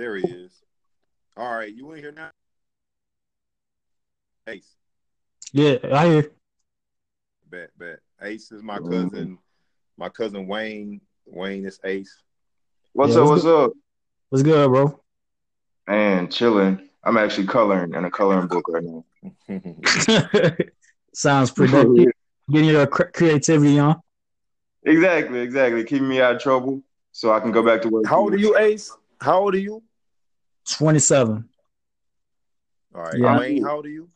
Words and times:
There 0.00 0.16
he 0.16 0.24
is. 0.24 0.50
All 1.36 1.56
right, 1.56 1.70
you 1.70 1.92
in 1.92 1.98
here 1.98 2.10
now? 2.10 2.30
Ace. 4.46 4.76
Yeah, 5.52 5.76
I 5.92 6.06
hear. 6.06 6.32
Bet, 7.50 7.68
bet. 7.78 7.98
Ace 8.22 8.50
is 8.50 8.62
my 8.62 8.78
cousin. 8.78 9.36
My 9.98 10.08
cousin 10.08 10.46
Wayne. 10.46 11.02
Wayne 11.26 11.66
is 11.66 11.78
Ace. 11.84 12.22
What's 12.94 13.14
Yeah, 13.14 13.20
up? 13.20 13.28
what's 13.28 13.44
What's 13.44 13.66
up? 13.66 13.72
What's 14.30 14.42
good, 14.42 14.70
bro? 14.70 14.98
Man, 15.86 16.30
chilling. 16.30 16.88
I'm 17.04 17.18
actually 17.18 17.48
coloring 17.48 17.92
in 17.92 18.02
a 18.06 18.10
coloring 18.10 18.48
book 18.48 18.68
right 18.70 18.82
now. 18.82 19.04
Sounds 21.12 21.50
productive. 21.50 22.06
Getting 22.50 22.70
your 22.70 22.86
creativity 22.86 23.78
on. 23.78 24.00
exactly, 24.82 25.40
exactly. 25.40 25.84
Keeping 25.84 26.08
me 26.08 26.22
out 26.22 26.36
of 26.36 26.40
trouble 26.40 26.80
so 27.12 27.34
I 27.34 27.40
can 27.40 27.52
go 27.52 27.62
back 27.62 27.82
to 27.82 27.90
work. 27.90 28.06
How 28.06 28.20
old 28.20 28.32
are 28.32 28.38
you, 28.38 28.56
Ace? 28.56 28.96
How 29.20 29.40
old 29.40 29.54
are 29.54 29.58
you? 29.58 29.82
27. 30.68 31.48
All 32.94 33.00
right, 33.02 33.14
Yeah. 33.16 33.38
Wayne. 33.38 33.62
How 33.62 33.76
old 33.76 33.86
are 33.86 33.90
you? 33.90 34.08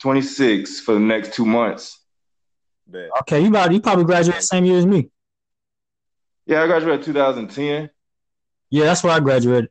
26 0.00 0.80
for 0.80 0.94
the 0.94 1.00
next 1.00 1.34
two 1.34 1.44
months. 1.44 1.98
Bet. 2.86 3.10
Okay, 3.20 3.40
you 3.42 3.48
about 3.48 3.72
you 3.72 3.80
probably 3.80 4.04
graduated 4.04 4.40
the 4.42 4.46
same 4.46 4.64
year 4.64 4.78
as 4.78 4.86
me. 4.86 5.10
Yeah, 6.46 6.62
I 6.62 6.66
graduated 6.66 7.04
2010. 7.04 7.90
Yeah, 8.70 8.84
that's 8.84 9.04
where 9.04 9.12
I 9.12 9.20
graduated. 9.20 9.70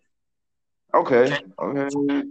Okay. 0.94 1.38
Okay. 1.60 2.24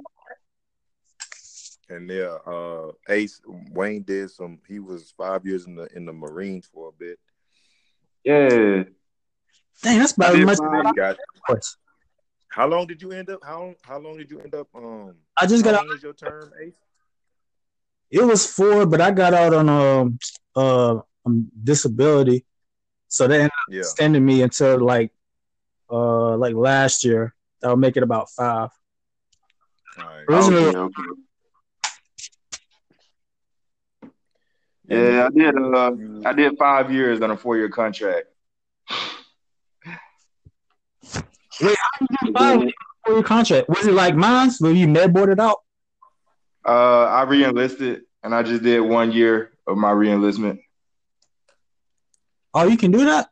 And 1.90 2.10
yeah, 2.10 2.36
uh, 2.46 2.92
Ace 3.08 3.40
Wayne 3.46 4.02
did 4.02 4.30
some. 4.30 4.58
He 4.68 4.78
was 4.78 5.12
five 5.16 5.46
years 5.46 5.66
in 5.66 5.74
the 5.74 5.86
in 5.96 6.04
the 6.04 6.12
Marines 6.12 6.68
for 6.72 6.88
a 6.88 6.92
bit. 6.92 7.18
Yeah. 8.24 8.84
Dang, 9.82 9.98
that's 9.98 10.12
about 10.12 10.36
as 10.36 10.44
much 10.44 10.58
fine. 10.58 10.94
got. 10.94 11.16
I 12.56 12.64
was. 12.64 12.70
How 12.70 12.76
long 12.76 12.86
did 12.86 13.02
you 13.02 13.12
end 13.12 13.30
up? 13.30 13.40
How 13.42 13.74
how 13.82 13.98
long 13.98 14.16
did 14.16 14.30
you 14.30 14.40
end 14.40 14.54
up? 14.54 14.68
Um, 14.74 15.14
I 15.36 15.46
just 15.46 15.64
got 15.64 15.74
out. 15.74 15.86
long 15.86 15.96
is 15.96 16.02
your 16.02 16.12
term, 16.12 16.52
Ace? 16.62 16.74
It 18.10 18.22
was 18.22 18.46
four, 18.46 18.86
but 18.86 19.00
I 19.00 19.10
got 19.10 19.34
out 19.34 19.54
on 19.54 19.68
um 19.68 20.18
uh 20.56 21.00
um, 21.26 21.50
disability, 21.62 22.44
so 23.08 23.28
they 23.28 23.36
ended 23.36 23.46
up 23.46 23.74
Yeah. 23.74 23.80
extending 23.80 24.24
me 24.24 24.42
until 24.42 24.78
like 24.80 25.12
uh 25.90 26.36
like 26.36 26.54
last 26.54 27.04
year. 27.04 27.34
That'll 27.60 27.76
make 27.76 27.96
it 27.96 28.02
about 28.02 28.30
five. 28.30 28.70
All 29.98 30.04
right. 30.04 30.24
Originally, 30.28 30.66
Okay, 30.66 30.78
okay. 30.78 31.20
Yeah, 34.86 35.26
I 35.26 35.30
did. 35.30 35.54
Uh, 35.58 35.90
I 36.24 36.32
did 36.32 36.56
five 36.56 36.90
years 36.92 37.20
on 37.20 37.30
a 37.30 37.36
four-year 37.36 37.68
contract. 37.68 38.28
Five 42.34 42.60
for 43.04 43.12
your 43.12 43.22
contract. 43.22 43.68
Was 43.68 43.86
it 43.86 43.92
like 43.92 44.14
mine? 44.14 44.50
Were 44.60 44.70
you 44.72 44.88
med 44.88 45.12
boarded 45.12 45.40
out? 45.40 45.58
Uh, 46.66 47.04
I 47.04 47.22
re-enlisted, 47.22 48.02
and 48.22 48.34
I 48.34 48.42
just 48.42 48.62
did 48.62 48.80
one 48.80 49.12
year 49.12 49.52
of 49.66 49.76
my 49.78 49.90
re-enlistment. 49.90 50.60
Oh, 52.54 52.64
you 52.66 52.76
can 52.76 52.90
do 52.90 53.04
that. 53.06 53.28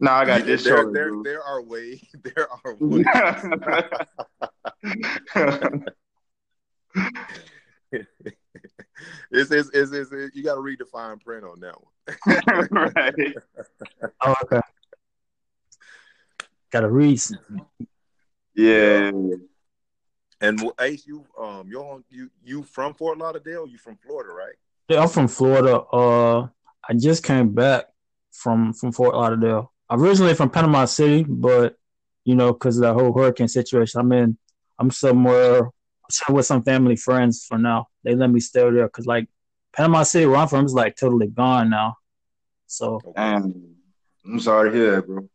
No, 0.00 0.10
I 0.10 0.24
got 0.24 0.38
there, 0.38 0.46
discharged. 0.56 0.94
there, 0.94 1.10
dude. 1.10 1.24
there 1.24 1.42
are 1.42 1.62
ways. 1.62 2.04
There 2.22 2.48
are 2.50 2.74
ways. 2.80 3.06
it's, 7.92 8.30
it's, 9.50 9.50
it's, 9.50 9.70
it's, 9.72 9.92
it's- 9.92 10.30
you 10.34 10.42
got 10.42 10.56
to 10.56 10.60
read 10.60 10.78
the 10.80 10.86
fine 10.86 11.18
print 11.18 11.44
on 11.44 11.60
that 11.60 11.74
one. 11.80 12.92
right. 12.94 13.34
Oh, 14.24 14.34
okay. 14.44 14.60
Got 16.72 16.84
a 16.84 16.90
reason. 16.90 17.38
Yeah. 18.54 19.10
And 20.40 20.72
Ace, 20.80 21.06
you 21.06 21.24
um, 21.38 21.68
you're 21.68 21.84
on, 21.84 22.04
you 22.08 22.30
you 22.42 22.62
from 22.62 22.94
Fort 22.94 23.18
Lauderdale? 23.18 23.66
You 23.66 23.78
from 23.78 23.96
Florida, 23.96 24.32
right? 24.32 24.54
Yeah, 24.88 25.02
I'm 25.02 25.08
from 25.08 25.28
Florida. 25.28 25.80
Uh, 25.80 26.48
I 26.88 26.94
just 26.94 27.22
came 27.22 27.50
back 27.54 27.84
from 28.32 28.72
from 28.72 28.90
Fort 28.92 29.14
Lauderdale. 29.14 29.72
Originally 29.90 30.34
from 30.34 30.50
Panama 30.50 30.86
City, 30.86 31.22
but 31.22 31.76
you 32.24 32.34
know, 32.34 32.52
because 32.52 32.78
of 32.78 32.82
the 32.82 32.94
whole 32.94 33.12
hurricane 33.12 33.48
situation, 33.48 34.00
I'm 34.00 34.12
in. 34.12 34.38
I'm 34.78 34.90
somewhere. 34.90 35.70
I'm 36.26 36.34
with 36.34 36.46
some 36.46 36.62
family 36.62 36.96
friends 36.96 37.44
for 37.46 37.58
now. 37.58 37.88
They 38.02 38.14
let 38.14 38.30
me 38.30 38.40
stay 38.40 38.68
there 38.70 38.86
because, 38.86 39.06
like, 39.06 39.28
Panama 39.74 40.02
City, 40.02 40.26
where 40.26 40.38
I'm 40.38 40.48
from, 40.48 40.64
is 40.64 40.74
like 40.74 40.96
totally 40.96 41.28
gone 41.28 41.70
now. 41.70 41.96
So 42.66 43.00
Damn. 43.14 43.76
I'm 44.24 44.40
sorry 44.40 44.70
to 44.70 44.76
hear 44.76 44.96
that, 44.96 45.06
bro. 45.06 45.28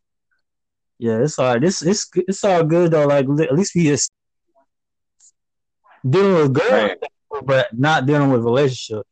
Yeah, 0.98 1.18
it's 1.22 1.38
all 1.38 1.54
right. 1.54 1.62
It's 1.62 1.82
it's 1.82 2.10
it's 2.14 2.44
all 2.44 2.64
good 2.64 2.90
though. 2.90 3.06
Like 3.06 3.26
at 3.28 3.54
least 3.54 3.74
we 3.74 3.84
just 3.84 4.10
dealing 6.08 6.34
with 6.34 6.52
girls, 6.54 6.70
Man. 6.70 6.96
but 7.44 7.68
not 7.78 8.06
dealing 8.06 8.30
with 8.30 8.42
relationships. 8.42 9.08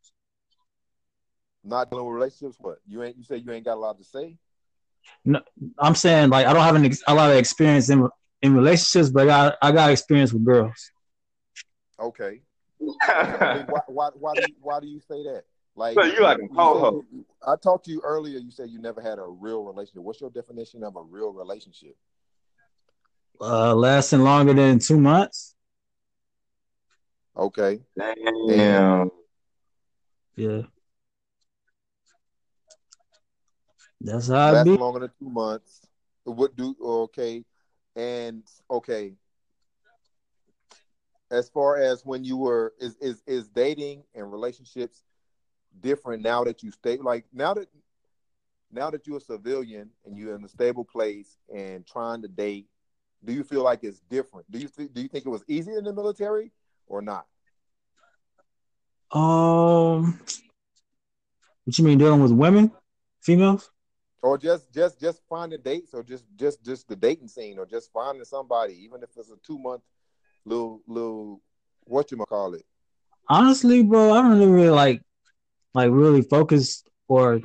Not 1.63 1.91
dealing 1.91 2.07
with 2.07 2.15
relationships. 2.15 2.57
What 2.61 2.79
you 2.89 3.03
ain't? 3.03 3.17
You 3.17 3.25
say 3.25 3.37
you 3.37 3.53
ain't 3.53 3.65
got 3.65 3.75
a 3.75 3.81
lot 3.81 3.99
to 3.99 4.05
say. 4.05 4.37
No, 5.25 5.41
I'm 5.79 5.95
saying 5.95 6.31
like 6.31 6.47
I 6.47 6.53
don't 6.53 6.63
have 6.63 6.75
an 6.75 6.85
ex- 6.85 7.03
a 7.07 7.15
lot 7.15 7.31
of 7.31 7.37
experience 7.37 7.89
in 7.89 8.09
in 8.43 8.55
relationships, 8.55 9.11
but 9.11 9.23
I 9.23 9.27
got 9.27 9.59
I 9.63 9.73
got 9.73 9.91
experience 9.91 10.33
with 10.33 10.45
girls. 10.45 10.91
Okay. 11.99 12.43
Why, 12.79 13.81
why, 13.87 14.11
why, 14.15 14.35
do 14.35 14.43
you, 14.43 14.55
why 14.61 14.81
do 14.81 14.87
you 14.87 15.01
say 15.01 15.23
that? 15.23 15.45
Like, 15.77 15.95
So 15.95 16.05
you 16.05 16.23
like 16.23 16.39
a 16.39 16.43
you 16.43 16.49
ho-ho. 16.55 17.05
I 17.47 17.55
talked 17.57 17.85
to 17.85 17.91
you 17.91 18.01
earlier. 18.03 18.39
You 18.39 18.51
said 18.51 18.71
you 18.71 18.81
never 18.81 19.03
had 19.03 19.19
a 19.19 19.27
real 19.27 19.63
relationship. 19.63 20.03
What's 20.03 20.21
your 20.21 20.31
definition 20.31 20.83
of 20.83 20.97
a 20.97 21.03
real 21.03 21.33
relationship? 21.33 21.97
Uh, 23.39 23.75
lasting 23.75 24.21
longer 24.21 24.55
than 24.55 24.79
two 24.79 24.99
months. 24.99 25.55
Okay. 27.37 27.81
Damn. 28.49 29.11
Yeah, 30.35 30.63
that's 34.01 34.29
how 34.29 34.51
it 34.51 34.53
That's 34.53 34.65
be. 34.65 34.77
longer 34.77 35.01
than 35.01 35.11
two 35.19 35.31
months. 35.31 35.81
What 36.25 36.57
do 36.57 36.75
okay? 36.83 37.45
And 37.95 38.43
okay. 38.71 39.13
As 41.31 41.49
far 41.49 41.77
as 41.79 42.05
when 42.05 42.25
you 42.25 42.37
were 42.37 42.73
is 42.79 42.97
is 43.01 43.23
is 43.27 43.49
dating 43.49 44.05
and 44.15 44.31
relationships 44.31 45.03
different 45.81 46.23
now 46.23 46.45
that 46.45 46.63
you 46.63 46.71
stay 46.71 46.97
like 46.97 47.25
now 47.33 47.55
that 47.55 47.69
now 48.73 48.91
that 48.91 49.07
you're 49.07 49.19
a 49.19 49.21
civilian 49.21 49.91
and 50.05 50.19
you're 50.19 50.35
in 50.35 50.45
a 50.45 50.49
stable 50.49 50.85
place 50.85 51.39
and 51.55 51.87
trying 51.87 52.23
to 52.23 52.29
date, 52.29 52.67
do 53.25 53.33
you 53.33 53.45
feel 53.45 53.63
like 53.63 53.85
it's 53.85 54.01
different? 54.01 54.51
Do 54.51 54.59
you 54.59 54.69
th- 54.69 54.93
do 54.93 55.01
you 55.01 55.09
think 55.09 55.27
it 55.27 55.31
was 55.31 55.45
easier 55.49 55.79
in 55.79 55.85
the 55.85 55.93
military 55.93 56.53
or 56.87 57.03
not? 57.03 57.27
Um, 59.13 60.21
what 61.65 61.79
you 61.79 61.85
mean 61.85 61.99
dealing 61.99 62.21
with 62.21 62.33
women, 62.33 62.73
females? 63.23 63.71
Or 64.23 64.37
just 64.37 64.73
just 64.73 65.01
just 65.01 65.23
finding 65.29 65.61
dates 65.63 65.95
or 65.95 66.03
just 66.03 66.25
just 66.37 66.65
just 66.65 66.89
the 66.89 66.97
dating 66.97 67.29
scene 67.29 67.59
or 67.59 67.67
just 67.67 67.93
finding 67.93 68.25
somebody, 68.25 68.75
even 68.85 69.03
if 69.03 69.11
it's 69.17 69.31
a 69.31 69.37
two 69.47 69.59
month 69.59 69.83
little 70.45 70.83
little 70.87 71.41
what 71.85 72.11
you 72.11 72.19
call 72.19 72.55
it. 72.55 72.65
Honestly, 73.29 73.83
bro, 73.83 74.13
I 74.13 74.23
don't 74.23 74.39
really 74.53 74.71
like 74.71 75.03
like 75.77 75.91
really 75.93 76.23
focus 76.23 76.83
or 77.07 77.41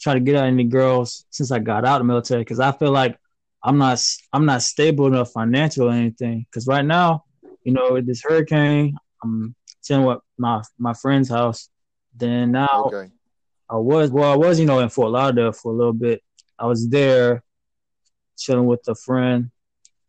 try 0.00 0.14
to 0.14 0.20
get 0.20 0.34
at 0.36 0.44
any 0.44 0.64
girls 0.64 1.26
since 1.30 1.50
I 1.50 1.58
got 1.58 1.84
out 1.84 1.96
of 1.96 2.00
the 2.00 2.04
military 2.04 2.40
because 2.40 2.58
I 2.58 2.72
feel 2.72 2.90
like 2.90 3.18
I'm 3.62 3.78
not 3.78 4.00
I'm 4.32 4.46
not 4.46 4.62
stable 4.62 5.06
enough 5.06 5.32
financial 5.32 5.88
or 5.88 5.92
anything. 5.92 6.46
Because 6.50 6.66
right 6.66 6.84
now, 6.84 7.24
you 7.62 7.72
know, 7.72 7.92
with 7.92 8.06
this 8.06 8.22
hurricane, 8.22 8.96
I'm 9.22 9.54
chilling 9.84 10.06
with 10.06 10.18
my 10.38 10.62
my 10.78 10.94
friend's 10.94 11.28
house. 11.28 11.68
Then 12.16 12.52
now 12.52 12.84
Okay. 12.86 13.10
I 13.68 13.76
was 13.76 14.10
well, 14.10 14.32
I 14.32 14.36
was 14.36 14.58
you 14.58 14.66
know 14.66 14.80
in 14.80 14.88
Fort 14.88 15.10
Lauderdale 15.10 15.52
for 15.52 15.72
a 15.72 15.76
little 15.76 15.92
bit. 15.92 16.22
I 16.58 16.66
was 16.66 16.88
there 16.88 17.42
chilling 18.38 18.66
with 18.66 18.86
a 18.88 18.94
friend. 18.94 19.50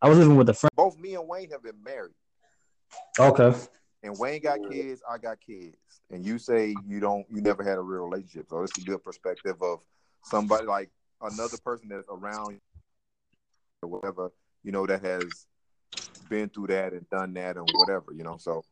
I 0.00 0.08
was 0.08 0.18
living 0.18 0.36
with 0.36 0.48
a 0.48 0.54
friend. 0.54 0.70
Both 0.76 0.98
me 0.98 1.14
and 1.14 1.28
Wayne 1.28 1.50
have 1.50 1.62
been 1.62 1.82
married. 1.84 2.14
Okay. 3.18 3.52
And 4.02 4.16
Wayne 4.18 4.40
got 4.40 4.58
kids, 4.70 5.02
I 5.10 5.18
got 5.18 5.38
kids. 5.40 5.76
And 6.10 6.24
you 6.24 6.38
say 6.38 6.76
you 6.86 7.00
don't 7.00 7.26
you 7.30 7.40
never 7.40 7.64
had 7.64 7.78
a 7.78 7.80
real 7.80 8.02
relationship. 8.02 8.48
So 8.48 8.62
it's 8.62 8.78
a 8.78 8.80
good 8.80 9.02
perspective 9.02 9.60
of 9.60 9.80
somebody 10.22 10.66
like 10.66 10.90
another 11.20 11.56
person 11.56 11.88
that's 11.88 12.08
around 12.08 12.60
or 13.82 13.88
whatever, 13.88 14.30
you 14.62 14.72
know, 14.72 14.86
that 14.86 15.02
has 15.02 15.46
been 16.28 16.48
through 16.48 16.68
that 16.68 16.92
and 16.92 17.08
done 17.10 17.34
that 17.34 17.56
and 17.56 17.66
whatever, 17.66 18.12
you 18.12 18.22
know. 18.22 18.36
So 18.38 18.64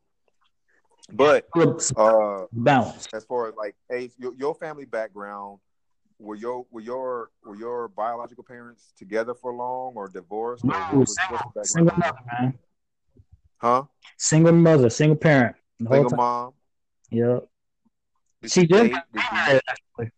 but 1.12 1.48
uh 1.96 2.44
Balance. 2.52 3.08
as 3.12 3.24
far 3.24 3.48
as 3.48 3.54
like 3.56 3.74
Ace, 3.90 4.14
your, 4.18 4.34
your 4.34 4.54
family 4.54 4.84
background, 4.84 5.58
were 6.18 6.36
your 6.36 6.66
were 6.70 6.80
your 6.80 7.30
were 7.44 7.56
your 7.56 7.88
biological 7.88 8.44
parents 8.44 8.92
together 8.96 9.34
for 9.34 9.52
long 9.52 9.92
or 9.96 10.08
divorced? 10.08 10.64
No, 10.64 10.72
the 10.72 11.06
single, 11.06 11.52
single 11.64 11.96
mother, 11.96 12.18
man. 12.32 12.58
Huh? 13.58 13.84
Single 14.16 14.52
mother, 14.52 14.90
single 14.90 15.16
parent. 15.16 15.56
Single 15.78 16.10
time. 16.10 16.16
mom. 16.16 16.52
Yep. 17.14 17.44
Did 18.42 18.50
She 18.50 18.60
you 18.62 18.66
just 18.66 18.82
date? 18.82 18.92
got 18.92 19.04
Did 19.12 19.22
you- 19.22 19.28
remarried, 19.30 19.62
actually. 19.68 20.10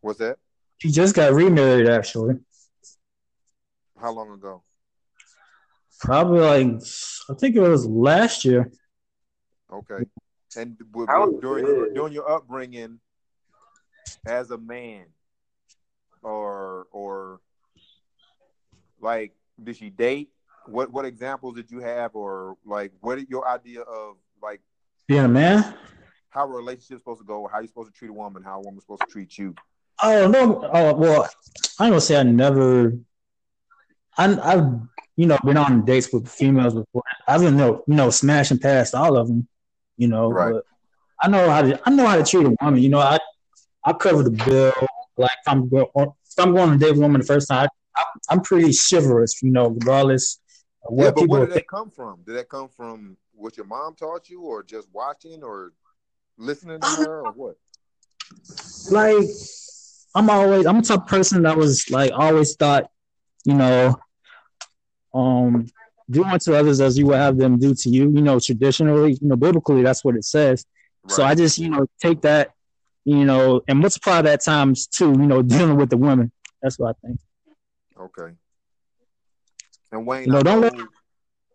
What's 0.00 0.18
that? 0.20 0.36
She 0.78 0.90
just 0.90 1.14
got 1.14 1.32
remarried 1.32 1.88
actually. 1.88 2.34
How 4.00 4.12
long 4.12 4.30
ago? 4.32 4.62
Probably 6.00 6.40
like 6.40 6.82
I 7.30 7.34
think 7.34 7.56
it 7.56 7.60
was 7.60 7.84
last 7.86 8.44
year. 8.44 8.70
Okay. 9.72 10.04
And 10.56 10.76
with, 10.92 11.08
How 11.08 11.28
with- 11.30 11.40
during 11.42 11.64
good. 11.64 11.76
your, 11.76 11.94
during 11.94 12.12
your 12.12 12.30
upbringing 12.30 13.00
as 14.26 14.50
a 14.50 14.56
man, 14.58 15.04
or 16.22 16.86
or 16.92 17.40
like, 19.00 19.32
did 19.62 19.76
she 19.76 19.90
date? 19.90 20.30
What 20.66 20.90
what 20.92 21.04
examples 21.04 21.56
did 21.56 21.70
you 21.70 21.80
have, 21.80 22.14
or 22.14 22.56
like, 22.64 22.92
what 23.00 23.18
is 23.18 23.26
your 23.28 23.46
idea 23.48 23.80
of 23.82 24.16
like 24.42 24.60
Being 25.08 25.24
a 25.24 25.28
man? 25.28 25.74
How 26.30 26.44
a 26.44 26.46
relationship's 26.48 27.00
supposed 27.00 27.20
to 27.20 27.26
go, 27.26 27.48
how 27.50 27.60
you 27.60 27.68
supposed 27.68 27.92
to 27.92 27.98
treat 27.98 28.10
a 28.10 28.12
woman, 28.12 28.42
how 28.42 28.58
a 28.58 28.62
woman's 28.62 28.82
supposed 28.82 29.02
to 29.02 29.06
treat 29.06 29.36
you? 29.38 29.54
Oh 30.02 30.28
no! 30.28 30.68
Oh 30.72 30.94
well, 30.94 31.28
I 31.78 31.88
gonna 31.88 32.00
say 32.00 32.16
I 32.18 32.22
never. 32.22 32.96
I 34.16 34.38
I've 34.52 34.80
you 35.16 35.26
know 35.26 35.38
been 35.44 35.56
on 35.56 35.84
dates 35.84 36.12
with 36.12 36.28
females 36.28 36.74
before. 36.74 37.02
I've 37.26 37.40
been 37.40 37.56
know 37.56 37.82
you 37.86 37.94
know 37.94 38.10
smashing 38.10 38.58
past 38.58 38.94
all 38.94 39.16
of 39.16 39.26
them, 39.26 39.48
you 39.96 40.06
know. 40.06 40.30
Right. 40.30 40.52
But 40.52 40.64
I 41.20 41.28
know 41.28 41.50
how 41.50 41.62
to 41.62 41.80
I 41.84 41.90
know 41.90 42.06
how 42.06 42.16
to 42.16 42.24
treat 42.24 42.46
a 42.46 42.56
woman. 42.60 42.82
You 42.82 42.90
know, 42.90 43.00
I 43.00 43.18
I 43.84 43.92
cover 43.92 44.22
the 44.22 44.30
bill. 44.30 44.72
Like 45.16 45.30
if 45.44 45.48
I'm 45.48 45.68
going 45.68 45.86
if 45.96 46.38
I'm 46.38 46.54
going 46.54 46.70
on 46.70 46.76
a 46.76 46.78
date 46.78 46.90
with 46.90 46.98
a 46.98 47.02
woman 47.02 47.20
the 47.20 47.26
first 47.26 47.48
time, 47.48 47.68
I, 47.96 48.04
I'm 48.30 48.40
pretty 48.40 48.72
chivalrous. 48.72 49.42
You 49.42 49.50
know, 49.50 49.68
regardless 49.68 50.38
of 50.84 50.94
what 50.94 51.04
yeah, 51.04 51.10
but 51.10 51.20
people 51.20 51.36
where 51.38 51.46
did 51.46 51.54
think. 51.54 51.66
that 51.66 51.76
come 51.76 51.90
from? 51.90 52.20
Did 52.24 52.36
that 52.36 52.48
come 52.48 52.68
from 52.68 53.16
what 53.32 53.56
your 53.56 53.66
mom 53.66 53.96
taught 53.96 54.28
you, 54.28 54.42
or 54.42 54.62
just 54.62 54.88
watching, 54.92 55.42
or 55.42 55.72
listening 56.38 56.80
to 56.80 56.86
her, 56.86 57.26
or 57.26 57.32
what? 57.32 57.56
like 58.90 59.26
I'm 60.14 60.30
always 60.30 60.66
I'm 60.66 60.80
the 60.80 60.86
type 60.86 61.00
of 61.02 61.06
person 61.06 61.42
that 61.42 61.56
was 61.56 61.90
like 61.90 62.12
always 62.14 62.54
thought, 62.56 62.90
you 63.44 63.54
know, 63.54 63.96
um 65.14 65.66
do 66.10 66.24
unto 66.24 66.54
others 66.54 66.80
as 66.80 66.96
you 66.98 67.06
would 67.06 67.16
have 67.16 67.36
them 67.36 67.58
do 67.58 67.74
to 67.74 67.90
you, 67.90 68.04
you 68.04 68.22
know, 68.22 68.40
traditionally, 68.40 69.12
you 69.20 69.28
know, 69.28 69.36
biblically 69.36 69.82
that's 69.82 70.04
what 70.04 70.14
it 70.16 70.24
says. 70.24 70.64
So 71.06 71.22
I 71.22 71.34
just, 71.34 71.58
you 71.58 71.68
know, 71.70 71.86
take 72.02 72.22
that, 72.22 72.52
you 73.04 73.24
know, 73.24 73.62
and 73.68 73.78
multiply 73.78 74.22
that 74.22 74.42
times 74.42 74.86
two, 74.86 75.10
you 75.10 75.26
know, 75.26 75.42
dealing 75.42 75.76
with 75.76 75.90
the 75.90 75.96
women. 75.96 76.32
That's 76.62 76.78
what 76.78 76.96
I 77.02 77.06
think. 77.06 77.20
okay. 78.00 78.34
And 79.92 80.06
Wayne, 80.06 80.26
You 80.26 80.32
know, 80.32 80.42
don't 80.42 80.60
let- 80.60 80.74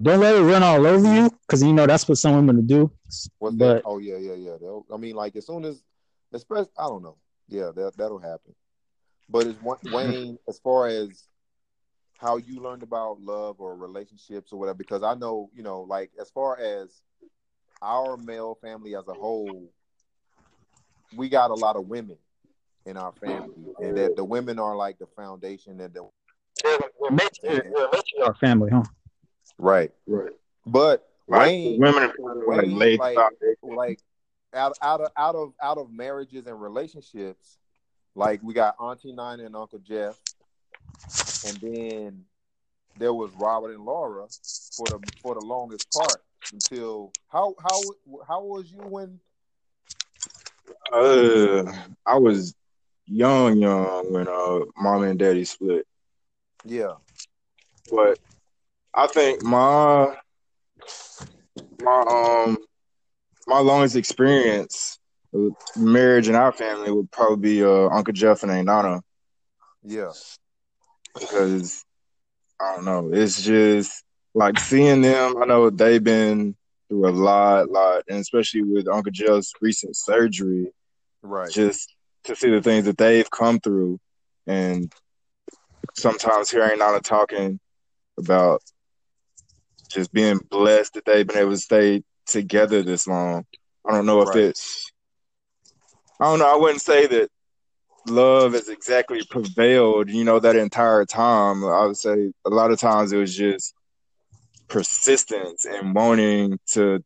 Don't 0.02 0.20
let 0.20 0.36
it 0.36 0.42
run 0.42 0.64
all 0.64 0.86
over 0.86 1.14
you, 1.14 1.30
because 1.48 1.64
you 1.64 1.72
know 1.72 1.86
that's 1.88 2.08
what 2.08 2.18
some 2.18 2.36
women 2.36 2.58
will 2.58 2.64
do. 2.64 2.92
What's 3.40 3.56
But- 3.56 3.58
that? 3.76 3.82
Oh 3.86 4.00
yeah, 4.00 4.18
yeah, 4.18 4.34
yeah. 4.34 4.56
They'll, 4.60 4.86
I 4.94 4.98
mean, 4.98 5.16
like 5.16 5.36
as 5.36 5.46
soon 5.46 5.66
as, 5.66 5.82
especially, 6.34 6.70
I 6.78 6.88
don't 6.88 7.04
know. 7.04 7.18
Yeah, 7.48 7.72
that 7.76 7.96
that'll 7.98 8.20
happen. 8.20 8.56
But 9.30 9.48
is 9.48 9.56
Wa- 9.62 9.78
Wayne 9.92 10.38
as 10.48 10.60
far 10.60 10.88
as 10.88 11.24
how 12.18 12.38
you 12.38 12.62
learned 12.62 12.84
about 12.84 13.22
love 13.22 13.60
or 13.60 13.76
relationships 13.76 14.52
or 14.52 14.60
whatever? 14.60 14.78
Because 14.78 15.04
I 15.04 15.14
know, 15.14 15.50
you 15.54 15.64
know, 15.64 15.82
like 15.82 16.12
as 16.20 16.30
far 16.32 16.58
as 16.60 17.02
our 17.82 18.18
male 18.18 18.58
family 18.62 18.96
as 18.96 19.08
a 19.08 19.14
whole, 19.14 19.70
we 21.16 21.30
got 21.30 21.52
a 21.52 21.54
lot 21.54 21.76
of 21.76 21.88
women 21.88 22.18
in 22.86 22.98
our 22.98 23.14
family, 23.14 23.54
and 23.82 23.98
that 23.98 24.16
the 24.16 24.24
women 24.24 24.60
are 24.60 24.76
like 24.76 24.98
the 25.00 25.06
foundation 25.16 25.80
and 25.80 25.94
the 25.94 26.04
We're 27.00 27.12
making, 27.12 27.72
we're 27.72 27.90
making 27.92 28.22
our 28.24 28.34
family, 28.36 28.72
huh? 28.72 28.84
Right. 29.58 29.92
Right. 30.08 30.32
But 30.66 31.08
Like, 31.28 31.48
Wayne, 31.48 31.80
women 31.80 32.04
are 32.04 32.14
kind 32.14 32.42
of 32.42 32.48
like 32.48 32.68
Wayne, 32.68 32.98
like, 32.98 33.18
like 33.64 34.00
out 34.54 34.78
out 34.82 35.02
of 35.02 35.12
out 35.18 35.36
of 35.36 35.54
out 35.62 35.78
of 35.78 35.92
marriages 35.92 36.46
and 36.48 36.62
relationships, 36.62 37.58
like 38.16 38.42
we 38.44 38.54
got 38.54 38.76
Auntie 38.80 39.10
Nina 39.12 39.46
and 39.46 39.56
Uncle 39.56 39.80
Jeff, 39.80 40.16
and 41.44 41.60
then 41.62 42.26
there 42.98 43.14
was 43.14 43.32
Robert 43.34 43.72
and 43.74 43.86
Laura 43.86 44.28
for 44.76 44.90
the 44.90 45.00
for 45.22 45.34
the 45.36 45.42
longest 45.42 45.92
part 45.92 46.22
until 46.52 47.14
how 47.28 47.56
how 47.64 47.80
how 48.28 48.44
was 48.44 48.72
you 48.72 48.80
when 48.80 49.20
Uh, 50.92 51.64
I 52.06 52.18
was 52.18 52.56
young, 53.08 53.58
young 53.58 54.12
when 54.14 54.28
uh 54.28 54.60
mom 54.78 55.04
and 55.04 55.18
daddy 55.20 55.44
split. 55.44 55.86
yeah 56.64 56.94
But 57.92 58.20
I 58.96 59.08
think 59.08 59.44
my 59.44 60.16
my 61.82 62.02
um 62.02 62.58
my 63.48 63.60
longest 63.60 63.96
experience 63.96 65.00
with 65.32 65.54
marriage 65.76 66.30
in 66.30 66.36
our 66.36 66.52
family 66.52 66.92
would 66.92 67.12
probably 67.12 67.38
be 67.38 67.64
uh 67.64 67.88
Uncle 67.90 68.14
Jeff 68.14 68.44
and 68.44 68.52
Aunt 68.52 68.68
Nana 68.68 69.02
yeah 69.84 70.12
because 71.14 71.84
I 72.60 72.76
don't 72.76 72.86
know, 72.86 73.10
it's 73.12 73.42
just 73.44 74.04
like 74.34 74.60
seeing 74.60 75.02
them. 75.02 75.36
I 75.42 75.46
know 75.46 75.70
they've 75.70 76.04
been 76.04 76.56
through 76.88 77.10
a 77.10 77.12
lot, 77.12 77.70
lot, 77.70 78.04
and 78.08 78.20
especially 78.20 78.64
with 78.64 78.88
Uncle 78.88 79.12
Jeff's 79.12 79.54
recent 79.62 79.96
surgery. 79.96 80.72
right 81.22 81.50
just 81.50 81.94
to 82.26 82.36
see 82.36 82.50
the 82.50 82.62
things 82.62 82.86
that 82.86 82.98
they've 82.98 83.30
come 83.30 83.60
through 83.60 84.00
and 84.48 84.92
sometimes 85.96 86.50
hearing 86.50 86.80
Nana 86.80 87.02
talking 87.02 87.60
about 88.18 88.62
just 89.94 90.12
being 90.12 90.40
blessed 90.50 90.94
that 90.96 91.06
they've 91.06 91.28
been 91.28 91.38
able 91.38 91.52
to 91.52 91.58
stay 91.58 92.04
together 92.26 92.82
this 92.82 93.08
long. 93.08 93.46
I 93.88 93.92
don't 93.92 94.06
know 94.06 94.22
if 94.22 94.30
Right. 94.30 94.38
it's 94.46 94.92
I 96.20 96.26
don't 96.26 96.40
know, 96.40 96.52
I 96.52 96.56
wouldn't 96.56 96.82
say 96.82 97.06
that 97.08 97.30
love 98.08 98.54
has 98.54 98.70
exactly 98.70 99.22
prevailed, 99.30 100.10
you 100.10 100.24
know, 100.24 100.40
that 100.40 100.56
entire 100.56 101.06
time. 101.06 101.64
I 101.66 101.86
would 101.86 101.98
say 101.98 102.32
a 102.46 102.50
lot 102.50 102.72
of 102.72 102.80
times 102.80 103.12
it 103.12 103.18
was 103.18 103.36
just 103.36 103.74
persistence 104.68 105.66
and 105.66 105.94
wanting 105.94 106.60
to 106.68 107.04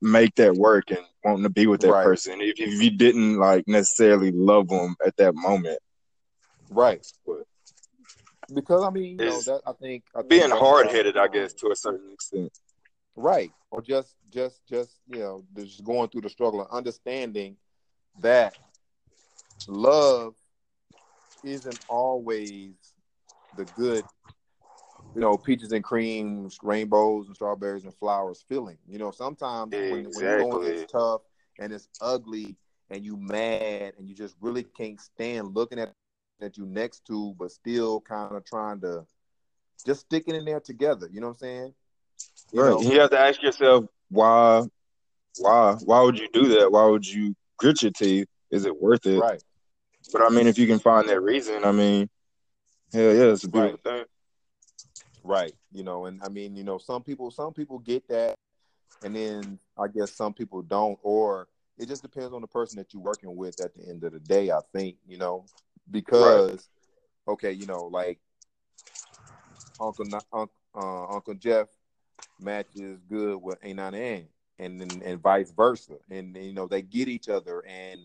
make 0.00 0.34
that 0.36 0.54
work 0.54 0.90
and 0.90 1.00
wanting 1.24 1.44
to 1.44 1.50
be 1.50 1.66
with 1.66 1.80
that 1.82 1.92
Right. 1.92 2.04
person. 2.04 2.40
If, 2.40 2.58
if 2.58 2.82
you 2.82 2.90
didn't 2.90 3.38
like 3.38 3.68
necessarily 3.68 4.32
love 4.32 4.68
them 4.68 4.96
at 5.04 5.16
that 5.16 5.34
moment, 5.34 5.78
right 6.70 7.06
But- 7.26 7.46
because 8.52 8.84
I 8.84 8.90
mean 8.90 9.18
you 9.18 9.26
know 9.26 9.40
that 9.42 9.60
I 9.66 9.72
think 9.72 10.04
I 10.14 10.18
think 10.18 10.30
being 10.30 10.50
hard 10.50 10.90
headed, 10.90 11.16
I 11.16 11.28
guess, 11.28 11.52
to 11.54 11.70
a 11.70 11.76
certain 11.76 12.12
extent. 12.12 12.52
right 13.14 13.50
or 13.70 13.80
just 13.82 14.14
just 14.30 14.60
just 14.68 15.00
you 15.08 15.18
know 15.18 15.44
just 15.56 15.84
going 15.84 16.08
through 16.08 16.22
the 16.22 16.30
struggle 16.30 16.60
and 16.60 16.70
understanding 16.70 17.56
that 18.20 18.54
love 19.66 20.34
isn't 21.42 21.80
always 21.88 22.74
the 23.56 23.64
good 23.64 24.04
you 25.14 25.20
know 25.20 25.36
peaches 25.36 25.72
and 25.72 25.82
creams 25.82 26.58
rainbows 26.62 27.26
and 27.26 27.34
strawberries 27.34 27.84
and 27.84 27.94
flowers 27.94 28.44
feeling 28.48 28.76
you 28.88 28.98
know 28.98 29.10
sometimes 29.10 29.72
when, 29.72 30.04
when 30.04 30.24
you're 30.26 30.36
going 30.36 30.68
Exactly. 30.68 30.82
it's 30.82 30.92
tough 30.92 31.22
and 31.58 31.72
it's 31.72 31.88
ugly 32.00 32.56
and 32.90 33.04
you 33.04 33.16
mad 33.16 33.94
and 33.98 34.08
you 34.08 34.14
just 34.14 34.36
really 34.40 34.62
can't 34.62 35.00
stand 35.00 35.54
looking 35.54 35.78
at 35.78 35.92
that 36.40 36.56
you 36.56 36.66
next 36.66 37.06
to 37.06 37.34
but 37.38 37.50
still 37.50 38.00
kind 38.00 38.34
of 38.36 38.44
trying 38.44 38.80
to 38.80 39.04
just 39.84 40.00
sticking 40.00 40.34
in 40.34 40.44
there 40.44 40.60
together 40.60 41.08
you 41.12 41.20
know 41.20 41.28
what 41.28 41.32
i'm 41.34 41.38
saying 41.38 41.74
You 42.52 42.62
right. 42.62 42.70
know? 42.70 42.80
You 42.80 43.00
have 43.00 43.10
to 43.10 43.18
ask 43.18 43.42
yourself 43.42 43.86
why, 44.08 44.64
why, 45.38 45.76
why 45.84 46.00
would 46.02 46.18
you 46.18 46.28
do 46.32 46.48
that? 46.58 46.70
Why 46.70 46.86
would 46.86 47.06
you 47.06 47.34
grit 47.58 47.82
your 47.82 47.90
teeth? 47.92 48.28
Is 48.50 48.64
it 48.64 48.80
worth 48.80 49.06
it? 49.06 49.20
right 49.20 49.42
But 50.12 50.22
I 50.22 50.28
mean, 50.28 50.46
if 50.46 50.58
you 50.58 50.66
can 50.66 50.78
find 50.78 51.08
that 51.08 51.20
reason, 51.20 51.64
I 51.64 51.72
mean, 51.72 52.08
hell 52.92 53.14
yeah, 53.14 53.24
it's 53.24 53.44
a 53.44 53.48
beautiful 53.48 53.78
thing. 53.82 54.04
Right. 55.24 55.54
You 55.72 55.82
know, 55.82 56.06
and 56.06 56.22
I 56.22 56.28
mean, 56.28 56.56
you 56.56 56.64
know, 56.64 56.78
some 56.78 57.02
people 57.02 57.30
some 57.30 57.52
people 57.52 57.78
get 57.80 58.08
that 58.08 58.36
and 59.02 59.14
then 59.14 59.58
I 59.78 59.88
guess 59.88 60.12
some 60.12 60.32
people 60.32 60.62
don't 60.62 60.98
or 61.02 61.48
it 61.78 61.88
just 61.88 62.02
depends 62.02 62.32
on 62.32 62.40
the 62.40 62.46
person 62.46 62.78
that 62.78 62.94
you're 62.94 63.02
working 63.02 63.36
with 63.36 63.60
at 63.60 63.74
the 63.74 63.86
end 63.86 64.04
of 64.04 64.12
the 64.12 64.20
day, 64.20 64.50
I 64.50 64.60
think, 64.72 64.96
you 65.06 65.18
know, 65.18 65.44
because 65.90 66.68
okay, 67.28 67.52
you 67.52 67.66
know, 67.66 67.86
like 67.86 68.18
Uncle 69.80 70.04
Na- 70.04 70.20
uh, 70.32 71.06
Uncle 71.14 71.34
Jeff 71.34 71.68
matches 72.40 73.00
good 73.08 73.36
with 73.42 73.58
A 73.62 73.72
Nine 73.72 73.94
N 73.94 74.28
and 74.58 75.02
and 75.02 75.20
vice 75.20 75.50
versa. 75.50 75.94
And 76.10 76.36
you 76.36 76.52
know, 76.52 76.66
they 76.66 76.82
get 76.82 77.08
each 77.08 77.28
other 77.28 77.64
and 77.66 78.00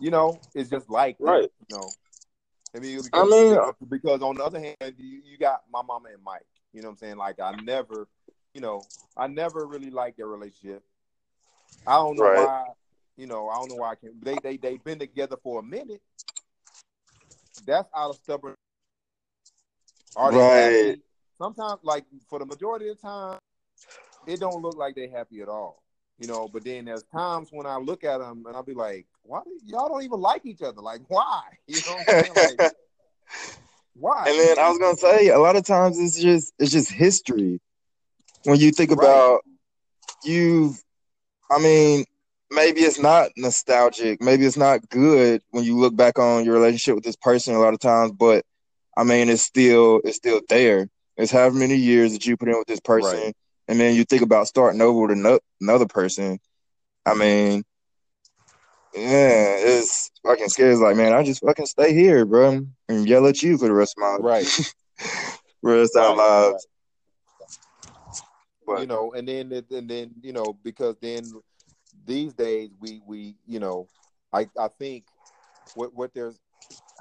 you 0.00 0.10
know, 0.10 0.40
it's 0.54 0.70
just 0.70 0.88
like 0.88 1.18
that, 1.18 1.26
Right. 1.26 1.50
you 1.68 1.76
know. 1.76 1.94
I 2.74 2.78
mean, 2.78 3.02
because, 3.02 3.32
I 3.32 3.36
mean, 3.36 3.52
uh, 3.54 3.72
because 3.88 4.22
on 4.22 4.36
the 4.36 4.44
other 4.44 4.60
hand, 4.60 4.76
you, 4.96 5.20
you 5.24 5.36
got 5.38 5.62
my 5.70 5.82
mama 5.82 6.08
and 6.14 6.22
Mike. 6.22 6.46
You 6.72 6.82
know 6.82 6.88
what 6.88 6.92
I'm 6.92 6.98
saying? 6.98 7.16
Like 7.16 7.40
I 7.40 7.52
never, 7.64 8.06
you 8.54 8.60
know, 8.60 8.86
I 9.16 9.26
never 9.26 9.66
really 9.66 9.90
liked 9.90 10.16
their 10.16 10.28
relationship. 10.28 10.82
I 11.86 11.96
don't 11.96 12.16
know 12.16 12.22
Right. 12.22 12.38
why. 12.38 12.64
You 13.20 13.26
know, 13.26 13.50
I 13.50 13.56
don't 13.58 13.68
know 13.68 13.74
why 13.76 13.90
I 13.90 13.94
can. 13.96 14.12
They 14.22 14.38
they 14.38 14.56
they've 14.56 14.82
been 14.82 14.98
together 14.98 15.36
for 15.42 15.60
a 15.60 15.62
minute. 15.62 16.00
That's 17.66 17.86
out 17.94 18.12
of 18.12 18.16
stubborn. 18.16 18.54
Are 20.16 20.32
Right. 20.32 20.96
happy? 20.96 21.02
Sometimes, 21.36 21.80
like 21.82 22.06
for 22.30 22.38
the 22.38 22.46
majority 22.46 22.88
of 22.88 22.96
the 22.96 23.02
time, 23.02 23.38
it 24.26 24.40
don't 24.40 24.62
look 24.62 24.78
like 24.78 24.94
they're 24.94 25.10
happy 25.10 25.42
at 25.42 25.48
all. 25.50 25.82
You 26.18 26.28
know, 26.28 26.48
but 26.48 26.64
then 26.64 26.86
there's 26.86 27.02
times 27.02 27.50
when 27.52 27.66
I 27.66 27.76
look 27.76 28.04
at 28.04 28.18
them 28.20 28.44
and 28.46 28.56
I'll 28.56 28.62
be 28.62 28.72
like, 28.72 29.06
"Why 29.22 29.42
y'all 29.66 29.90
don't 29.90 30.02
even 30.02 30.20
like 30.20 30.46
each 30.46 30.62
other? 30.62 30.80
Like, 30.80 31.02
why?" 31.08 31.42
You 31.66 31.82
know 31.86 31.98
what 31.98 32.08
I'm 32.08 32.38
saying? 32.38 32.58
Like, 32.58 32.72
Why? 33.94 34.24
And 34.28 34.38
then 34.40 34.58
I 34.58 34.70
was 34.70 34.78
gonna 34.78 34.96
say, 34.96 35.28
a 35.28 35.38
lot 35.38 35.56
of 35.56 35.66
times 35.66 35.98
it's 35.98 36.18
just 36.18 36.54
it's 36.58 36.72
just 36.72 36.90
history. 36.90 37.60
When 38.44 38.58
you 38.58 38.70
think 38.70 38.92
Right. 38.92 38.98
about 38.98 39.40
you, 40.24 40.74
I 41.50 41.58
mean, 41.58 42.06
maybe 42.50 42.80
it's 42.80 42.98
not 42.98 43.30
nostalgic, 43.36 44.20
maybe 44.22 44.44
it's 44.46 44.56
not 44.56 44.88
good 44.88 45.42
when 45.50 45.64
you 45.64 45.78
look 45.78 45.96
back 45.96 46.18
on 46.18 46.44
your 46.44 46.54
relationship 46.54 46.94
with 46.96 47.04
this 47.04 47.16
person 47.16 47.54
a 47.54 47.58
lot 47.60 47.74
of 47.74 47.80
times, 47.80 48.12
but 48.12 48.44
I 48.96 49.04
mean, 49.04 49.28
it's 49.28 49.42
still 49.42 50.00
it's 50.04 50.16
still 50.16 50.40
there. 50.48 50.88
It's 51.16 51.32
however 51.32 51.56
many 51.56 51.76
years 51.76 52.12
that 52.12 52.26
you 52.26 52.36
put 52.36 52.48
in 52.48 52.58
with 52.58 52.66
this 52.68 52.80
person, 52.80 53.20
Right. 53.20 53.34
and 53.68 53.80
then 53.80 53.94
you 53.94 54.04
think 54.04 54.22
about 54.22 54.48
starting 54.48 54.80
over 54.80 55.00
with 55.06 55.18
ano- 55.18 55.40
another 55.60 55.86
person. 55.86 56.38
I 57.06 57.14
mean, 57.14 57.62
yeah, 58.94 59.56
it's 59.58 60.10
fucking 60.24 60.48
scary. 60.48 60.72
It's 60.72 60.80
like, 60.80 60.96
man, 60.96 61.12
I 61.12 61.22
just 61.22 61.42
fucking 61.44 61.66
stay 61.66 61.92
here, 61.94 62.24
bro, 62.24 62.66
and 62.88 63.08
yell 63.08 63.26
at 63.26 63.42
you 63.42 63.56
for 63.58 63.66
the 63.66 63.74
rest 63.74 63.94
of 63.96 64.02
my 64.02 64.18
right. 64.18 64.52
rest 65.62 65.96
of 65.96 66.02
our 66.02 66.16
Right, 66.16 66.16
lives. 66.16 66.66
But 68.66 68.80
you 68.80 68.86
know, 68.86 69.12
and 69.12 69.28
then 69.28 69.52
and 69.70 69.88
then 69.88 70.14
you 70.22 70.32
know 70.32 70.56
because 70.62 70.96
then 71.00 71.40
these 72.06 72.32
days 72.32 72.70
we 72.80 73.00
we 73.06 73.34
you 73.46 73.60
know 73.60 73.88
I 74.32 74.48
I 74.58 74.68
think 74.78 75.04
what 75.74 75.94
what 75.94 76.14
there's 76.14 76.38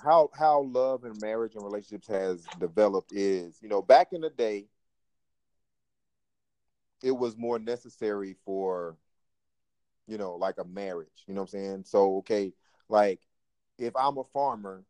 how 0.03 0.29
how 0.37 0.61
love 0.61 1.03
and 1.03 1.19
marriage 1.21 1.55
and 1.55 1.63
relationships 1.63 2.07
has 2.07 2.45
developed 2.59 3.11
is 3.13 3.57
you 3.61 3.69
know 3.69 3.81
back 3.81 4.13
in 4.13 4.21
the 4.21 4.29
day 4.29 4.65
it 7.03 7.11
was 7.11 7.37
more 7.37 7.59
necessary 7.59 8.35
for 8.45 8.95
you 10.07 10.17
know 10.17 10.35
like 10.35 10.57
a 10.57 10.65
marriage 10.65 11.23
you 11.27 11.33
know 11.33 11.41
what 11.41 11.53
I'm 11.53 11.59
saying? 11.59 11.83
So 11.85 12.17
okay 12.17 12.53
like 12.87 13.19
if 13.77 13.95
I'm 13.95 14.17
a 14.17 14.23
farmer 14.33 14.83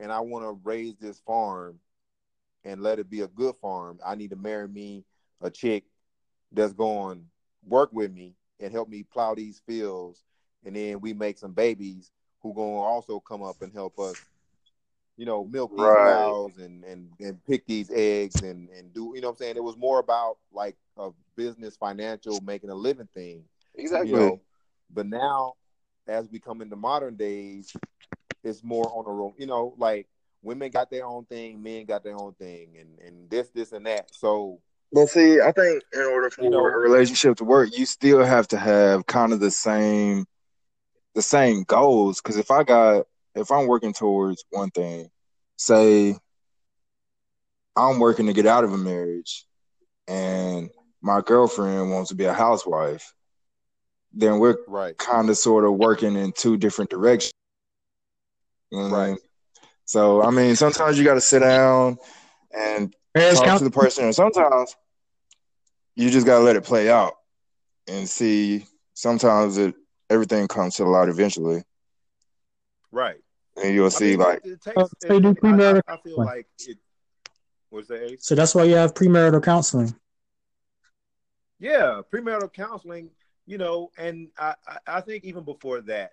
and 0.00 0.12
I 0.12 0.20
want 0.20 0.44
to 0.44 0.60
raise 0.62 0.96
this 0.96 1.20
farm 1.20 1.78
and 2.64 2.82
let 2.82 2.98
it 2.98 3.10
be 3.10 3.22
a 3.22 3.28
good 3.28 3.56
farm, 3.56 3.98
I 4.04 4.14
need 4.14 4.30
to 4.30 4.36
marry 4.36 4.68
me 4.68 5.04
a 5.40 5.50
chick 5.50 5.84
that's 6.52 6.72
going 6.72 7.24
work 7.68 7.90
with 7.92 8.12
me 8.12 8.34
and 8.60 8.72
help 8.72 8.88
me 8.88 9.02
plow 9.02 9.34
these 9.34 9.60
fields, 9.66 10.24
and 10.64 10.74
then 10.74 11.00
we 11.00 11.12
make 11.12 11.38
some 11.38 11.52
babies 11.52 12.10
who 12.42 12.54
going 12.54 12.74
to 12.74 12.80
also 12.80 13.20
come 13.20 13.42
up 13.42 13.62
and 13.62 13.72
help 13.72 13.98
us, 13.98 14.16
you 15.16 15.26
know, 15.26 15.44
milk 15.44 15.72
these 15.76 15.84
Right. 15.84 16.04
cows 16.04 16.58
and 16.58 16.84
and 16.84 17.10
and 17.20 17.44
pick 17.46 17.66
these 17.66 17.90
eggs 17.92 18.42
and 18.42 18.68
and 18.70 18.92
do 18.94 19.12
you 19.14 19.20
know 19.20 19.28
what 19.28 19.32
I'm 19.34 19.38
saying? 19.38 19.56
It 19.56 19.64
was 19.64 19.76
more 19.76 19.98
about 19.98 20.38
like 20.52 20.76
a 20.96 21.10
business, 21.36 21.76
financial, 21.76 22.40
making 22.40 22.70
a 22.70 22.74
living 22.74 23.08
thing 23.14 23.44
exactly. 23.74 24.10
you 24.10 24.16
know. 24.16 24.40
But 24.92 25.06
now, 25.06 25.54
as 26.06 26.28
we 26.30 26.38
come 26.38 26.62
into 26.62 26.76
modern 26.76 27.16
days, 27.16 27.74
it's 28.42 28.62
more 28.62 28.90
on 28.94 29.06
a 29.06 29.12
room. 29.14 29.34
You 29.38 29.46
know, 29.46 29.74
like 29.76 30.08
women 30.42 30.70
got 30.70 30.90
their 30.90 31.04
own 31.04 31.24
thing, 31.26 31.62
men 31.62 31.84
got 31.84 32.04
their 32.04 32.16
own 32.16 32.34
thing, 32.34 32.76
and 32.78 32.98
and 33.00 33.30
this, 33.30 33.50
this, 33.50 33.72
and 33.72 33.86
that. 33.86 34.14
So 34.14 34.60
But 34.92 35.08
see, 35.08 35.40
I 35.40 35.52
think 35.52 35.82
in 35.92 36.00
order 36.00 36.30
for 36.30 36.42
You 36.42 36.50
know- 36.50 36.64
a 36.64 36.78
relationship 36.78 37.36
to 37.38 37.44
work, 37.44 37.76
you 37.76 37.84
still 37.84 38.24
have 38.24 38.48
to 38.48 38.58
have 38.58 39.06
kind 39.06 39.32
of 39.32 39.40
the 39.40 39.50
same 39.50 40.26
the 41.14 41.22
same 41.22 41.64
goals. 41.64 42.20
Because 42.20 42.36
if 42.36 42.50
I 42.50 42.62
got 42.62 43.06
if 43.34 43.50
I'm 43.50 43.66
working 43.66 43.92
towards 43.92 44.44
one 44.50 44.70
thing, 44.70 45.10
say 45.56 46.16
I'm 47.76 47.98
working 48.00 48.26
to 48.26 48.32
get 48.32 48.46
out 48.46 48.64
of 48.64 48.72
a 48.72 48.78
marriage, 48.78 49.46
and 50.06 50.70
my 51.00 51.20
girlfriend 51.20 51.90
wants 51.92 52.08
to 52.08 52.16
be 52.16 52.24
a 52.24 52.32
housewife, 52.32 53.12
then 54.12 54.38
we're 54.38 54.56
right, 54.66 54.96
kind 54.96 55.30
of 55.30 55.36
sort 55.36 55.64
of 55.64 55.74
working 55.74 56.16
in 56.16 56.32
two 56.32 56.56
different 56.56 56.90
directions. 56.90 57.32
You 58.70 58.78
know 58.78 58.88
what 58.88 58.98
I 58.98 59.06
mean? 59.08 59.18
So 59.84 60.22
I 60.22 60.30
mean, 60.30 60.56
sometimes 60.56 60.98
you 60.98 61.04
got 61.04 61.14
to 61.14 61.20
sit 61.20 61.40
down 61.40 61.98
and 62.52 62.94
talk 63.14 63.44
count- 63.44 63.58
to 63.58 63.64
the 63.64 63.70
person, 63.70 64.04
and 64.04 64.14
sometimes 64.14 64.76
you 65.94 66.10
just 66.10 66.26
gotta 66.26 66.44
let 66.44 66.56
it 66.56 66.64
play 66.64 66.90
out 66.90 67.14
and 67.86 68.08
see. 68.08 68.66
Sometimes 68.94 69.58
it 69.58 69.74
everything 70.10 70.48
comes 70.48 70.76
to 70.76 70.84
the 70.84 70.88
light 70.90 71.08
eventually, 71.08 71.62
right. 72.90 73.16
and 73.62 73.74
you'll 73.74 73.86
I 73.86 73.90
see 73.90 74.10
mean, 74.10 74.18
like 74.18 74.40
it, 74.44 74.52
it 74.52 74.60
takes. 74.62 74.76
Uh, 74.76 74.80
oh, 74.82 74.88
so 75.02 75.20
do 75.20 75.28
it- 75.28 75.38
I, 75.42 75.46
premarital 75.46 75.82
I, 75.86 75.94
I 75.94 75.96
feel 75.98 76.16
like 76.16 76.46
it. 76.66 76.78
What's 77.70 77.88
that? 77.88 78.02
Ace? 78.12 78.26
So 78.26 78.34
that's 78.34 78.54
why 78.54 78.64
you 78.64 78.74
have 78.76 78.94
premarital 78.94 79.42
counseling. 79.42 79.94
Yeah, 81.58 82.00
premarital 82.12 82.52
counseling. 82.52 83.10
You 83.46 83.58
know, 83.58 83.90
and 83.96 84.28
I, 84.38 84.54
I 84.66 84.78
I 84.86 85.00
think 85.00 85.24
even 85.24 85.42
before 85.44 85.80
that, 85.82 86.12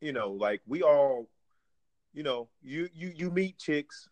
you 0.00 0.12
know, 0.12 0.30
like 0.30 0.60
we 0.66 0.82
all, 0.82 1.28
you 2.12 2.22
know, 2.22 2.48
you 2.62 2.88
you 2.94 3.12
you 3.14 3.30
meet 3.30 3.58
chicks 3.58 4.08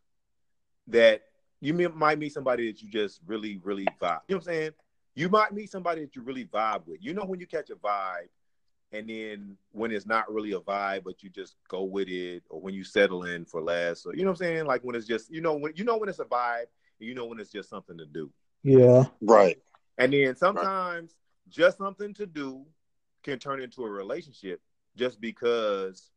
that 0.88 1.22
you 1.60 1.74
may- 1.74 1.86
might 1.88 2.18
meet 2.18 2.32
somebody 2.32 2.70
that 2.70 2.82
you 2.82 2.88
just 2.88 3.20
really 3.26 3.58
really 3.58 3.86
vibe. 4.00 4.20
You 4.28 4.34
know 4.34 4.36
what 4.36 4.36
I'm 4.36 4.42
saying? 4.42 4.70
You 5.14 5.28
might 5.28 5.52
meet 5.52 5.70
somebody 5.70 6.02
that 6.02 6.14
you 6.14 6.22
really 6.22 6.44
vibe 6.44 6.86
with. 6.86 7.02
You 7.02 7.14
know 7.14 7.24
when 7.24 7.40
you 7.40 7.46
catch 7.46 7.70
a 7.70 7.76
vibe, 7.76 8.28
and 8.92 9.08
then 9.08 9.56
when 9.72 9.90
it's 9.90 10.06
not 10.06 10.32
really 10.32 10.52
a 10.52 10.60
vibe, 10.60 11.04
but 11.04 11.22
you 11.22 11.30
just 11.30 11.56
go 11.68 11.82
with 11.82 12.08
it, 12.08 12.44
or 12.48 12.60
when 12.60 12.74
you 12.74 12.84
settle 12.84 13.24
in 13.24 13.44
for 13.44 13.60
less, 13.60 14.06
or 14.06 14.14
you 14.14 14.22
know 14.22 14.30
what 14.30 14.40
I'm 14.40 14.46
saying? 14.46 14.66
Like 14.66 14.82
when 14.82 14.94
it's 14.94 15.06
just 15.06 15.30
you 15.32 15.40
know 15.40 15.56
when 15.56 15.72
you 15.74 15.84
know 15.84 15.96
when 15.96 16.08
it's 16.08 16.20
a 16.20 16.24
vibe, 16.24 16.66
and 17.00 17.08
you 17.08 17.14
know 17.14 17.26
when 17.26 17.40
it's 17.40 17.50
just 17.50 17.68
something 17.68 17.98
to 17.98 18.06
do. 18.06 18.30
Yeah. 18.62 19.06
right, 19.22 19.56
And 19.98 20.12
then 20.12 20.34
sometimes 20.36 21.14
just 21.48 21.78
something 21.78 22.12
to 22.14 22.26
do 22.26 22.66
can 23.22 23.38
turn 23.38 23.60
into 23.60 23.84
a 23.84 23.90
relationship 23.90 24.60
just 24.96 25.20
because 25.20 26.10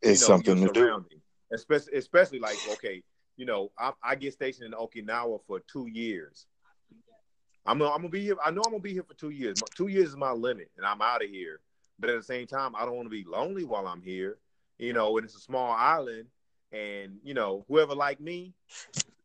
it's 0.00 0.20
you 0.20 0.26
know, 0.28 0.34
something 0.34 0.58
your 0.58 0.72
to 0.72 0.72
do. 0.72 1.04
Especially, 1.52 1.98
especially 1.98 2.38
like 2.38 2.58
okay, 2.66 3.02
you 3.36 3.46
know, 3.46 3.70
I, 3.78 3.92
I 4.02 4.14
get 4.14 4.32
stationed 4.32 4.66
in 4.66 4.72
Okinawa 4.72 5.40
for 5.46 5.60
two 5.60 5.86
years. 5.86 6.46
I'm 7.64 7.78
gonna, 7.78 7.90
I'm 7.90 7.98
gonna 7.98 8.08
be 8.08 8.22
here. 8.22 8.36
I 8.44 8.50
know 8.50 8.62
I'm 8.64 8.72
gonna 8.72 8.82
be 8.82 8.92
here 8.92 9.04
for 9.04 9.14
two 9.14 9.30
years. 9.30 9.62
Two 9.74 9.88
years 9.88 10.10
is 10.10 10.16
my 10.16 10.32
limit, 10.32 10.70
and 10.76 10.84
I'm 10.84 11.00
out 11.00 11.22
of 11.22 11.30
here. 11.30 11.60
But 11.98 12.10
at 12.10 12.16
the 12.16 12.22
same 12.22 12.46
time, 12.46 12.74
I 12.74 12.84
don't 12.84 12.96
want 12.96 13.06
to 13.06 13.10
be 13.10 13.24
lonely 13.24 13.64
while 13.64 13.86
I'm 13.86 14.02
here. 14.02 14.38
You 14.78 14.92
know, 14.92 15.16
and 15.16 15.24
it's 15.24 15.36
a 15.36 15.40
small 15.40 15.70
island, 15.70 16.26
and 16.72 17.18
you 17.22 17.34
know, 17.34 17.64
whoever 17.68 17.94
like 17.94 18.20
me, 18.20 18.54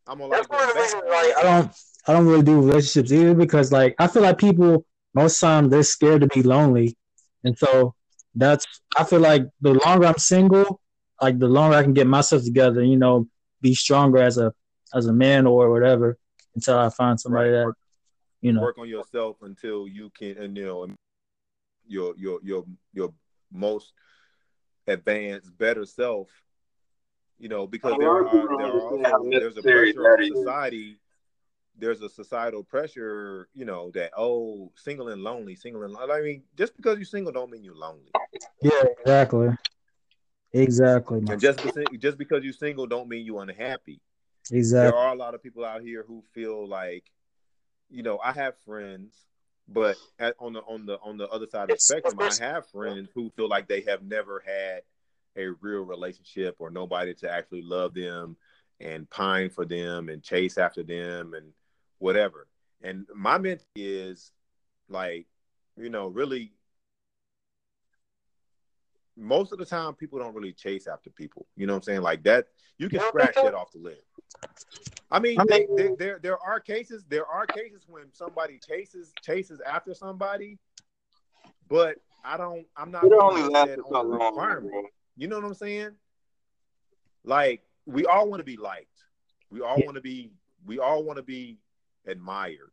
I'm 0.08 0.20
gonna 0.20 0.32
like 0.32 0.48
That's 0.48 0.50
one 0.50 0.70
of 0.70 0.76
the 0.76 0.82
reasons 0.82 1.04
why 1.06 1.34
I 1.38 1.44
don't 1.44 1.72
I 2.08 2.14
don't 2.14 2.28
really 2.28 2.44
do 2.44 2.60
relationships 2.62 3.12
either 3.12 3.34
because 3.34 3.72
like 3.72 3.96
I 4.00 4.08
feel 4.08 4.22
like 4.22 4.38
people 4.38 4.86
most 5.14 5.40
time 5.40 5.70
they're 5.70 5.84
scared 5.84 6.22
to 6.22 6.28
be 6.28 6.44
lonely. 6.44 6.96
And 7.44 7.58
so 7.58 7.96
that's 8.36 8.66
I 8.96 9.04
feel 9.04 9.20
like 9.20 9.48
the 9.62 9.74
longer 9.74 10.06
I'm 10.06 10.18
single, 10.18 10.80
like 11.22 11.40
the 11.40 11.48
longer 11.48 11.76
I 11.76 11.84
can 11.84 11.94
get 11.94 12.08
myself 12.08 12.44
together, 12.44 12.84
you 12.84 12.98
know, 12.98 13.28
be 13.62 13.74
stronger 13.74 14.20
as 14.20 14.38
a 14.38 14.54
as 14.94 15.08
a 15.08 15.14
man 15.14 15.46
or 15.46 15.70
whatever 15.72 16.18
until 16.56 16.78
I 16.78 16.90
find 16.90 17.20
somebody 17.20 17.50
Right. 17.50 17.66
that 17.66 17.74
you 18.42 18.54
know 18.54 18.62
work 18.62 18.78
on 18.78 18.88
yourself 18.88 19.38
until 19.42 19.88
you 19.88 20.10
can 20.18 20.38
and 20.38 20.58
you 20.58 20.66
know 20.66 20.88
your 21.88 22.14
your 22.18 22.40
your 22.44 22.66
your 22.94 23.14
most 23.52 23.94
advanced 24.88 25.58
better 25.58 25.86
self 25.86 26.30
you 27.40 27.50
know 27.50 27.68
because 27.68 27.96
there 28.00 28.10
are 28.10 28.24
there 28.24 28.68
are 28.68 28.82
also 28.82 29.30
there's 29.30 29.58
a 29.58 29.62
pressure 29.62 30.04
on 30.06 30.36
society 30.36 30.98
there's 31.80 32.02
a 32.02 32.10
societal 32.10 32.64
pressure 32.64 33.48
you 33.54 33.66
know 33.66 33.92
that 33.92 34.12
oh 34.18 34.72
single 34.76 35.10
and 35.10 35.22
lonely 35.22 35.56
single 35.56 35.84
and 35.84 35.94
lonely. 35.94 36.14
i 36.14 36.22
mean 36.22 36.44
just 36.56 36.76
because 36.76 36.98
you're 36.98 37.06
single 37.06 37.32
don't 37.32 37.52
mean 37.52 37.64
you're 37.64 37.76
lonely 37.76 38.12
Yeah, 38.62 38.84
exactly. 39.00 39.50
Exactly. 40.62 41.20
and 41.20 41.40
just 41.40 41.60
just 42.00 42.18
because 42.18 42.44
you're 42.44 42.54
single 42.54 42.88
don't 42.88 43.10
mean 43.10 43.26
you're 43.26 43.42
unhappy 43.42 44.00
Exactly. 44.52 44.90
there 44.90 44.98
are 44.98 45.14
a 45.14 45.18
lot 45.18 45.36
of 45.36 45.44
people 45.44 45.66
out 45.66 45.82
here 45.82 46.06
who 46.08 46.24
feel 46.34 46.68
like 46.68 47.04
you 47.90 48.04
know 48.04 48.20
i 48.24 48.32
have 48.32 48.58
friends 48.66 49.14
but 49.68 49.98
at, 50.20 50.36
on 50.40 50.54
the 50.54 50.62
on 50.62 50.86
the 50.86 50.98
on 51.02 51.18
the 51.18 51.28
other 51.30 51.48
side 51.48 51.70
of 51.70 51.78
the 51.78 51.80
spectrum 51.80 52.18
i 52.20 52.34
have 52.40 52.66
friends 52.68 53.10
who 53.14 53.30
feel 53.36 53.50
like 53.50 53.68
they 53.68 53.82
have 53.82 54.04
never 54.04 54.44
had 54.46 54.82
a 55.36 55.48
real 55.62 55.82
relationship 55.82 56.56
or 56.60 56.70
nobody 56.70 57.14
to 57.14 57.30
actually 57.30 57.62
love 57.62 57.94
them 57.94 58.36
and 58.80 59.10
pine 59.10 59.50
for 59.50 59.66
them 59.66 60.10
and 60.10 60.24
chase 60.24 60.58
after 60.58 60.84
them 60.84 61.34
and 61.34 61.52
whatever 62.00 62.48
and 62.82 63.06
my 63.14 63.38
mentality 63.38 63.66
is 63.76 64.32
like 64.90 65.28
you 65.78 65.90
know 65.90 66.08
really 66.08 66.52
most 69.18 69.52
of 69.52 69.58
the 69.58 69.66
time 69.66 69.94
people 69.96 70.20
don't 70.20 70.36
really 70.36 70.54
chase 70.54 70.88
after 70.88 71.10
people 71.10 71.46
you 71.56 71.66
know 71.66 71.74
what 71.74 71.78
i'm 71.78 71.84
saying 71.84 72.02
like 72.02 72.24
that 72.24 72.48
you 72.78 72.88
can 72.88 73.00
scratch 73.02 73.36
that 73.36 73.54
off 73.56 73.72
the 73.72 73.80
list 73.80 74.02
I 75.10 75.20
mean, 75.20 75.38
they, 75.48 75.68
they, 75.78 75.90
there 75.98 76.20
there 76.22 76.38
are 76.38 76.60
cases 76.60 77.06
there 77.08 77.26
are 77.26 77.46
cases 77.46 77.86
when 77.88 78.12
somebody 78.12 78.60
chases 78.60 79.14
chases 79.22 79.62
after 79.66 79.94
somebody, 79.94 80.58
but 81.70 81.96
I 82.26 82.36
don't. 82.36 82.66
I'm 82.76 82.92
not 82.92 83.06
It 83.06 83.14
only 83.14 83.44
put 83.44 83.54
that 83.54 83.80
so 83.88 83.96
on 83.96 84.12
the 84.12 84.18
long, 84.18 84.70
You 85.16 85.28
know 85.28 85.38
what 85.38 85.46
I'm 85.46 85.54
saying? 85.54 85.92
Like 87.24 87.62
we 87.86 88.06
all 88.06 88.30
want 88.30 88.42
to 88.42 88.44
be 88.46 88.58
liked. 88.58 89.04
We 89.50 89.62
all 89.62 89.78
Yeah. 89.80 89.86
want 89.86 89.96
to 89.96 90.02
be. 90.02 90.32
We 90.66 90.80
all 90.80 91.04
want 91.04 91.18
to 91.18 91.24
be 91.24 91.58
admired. 92.06 92.72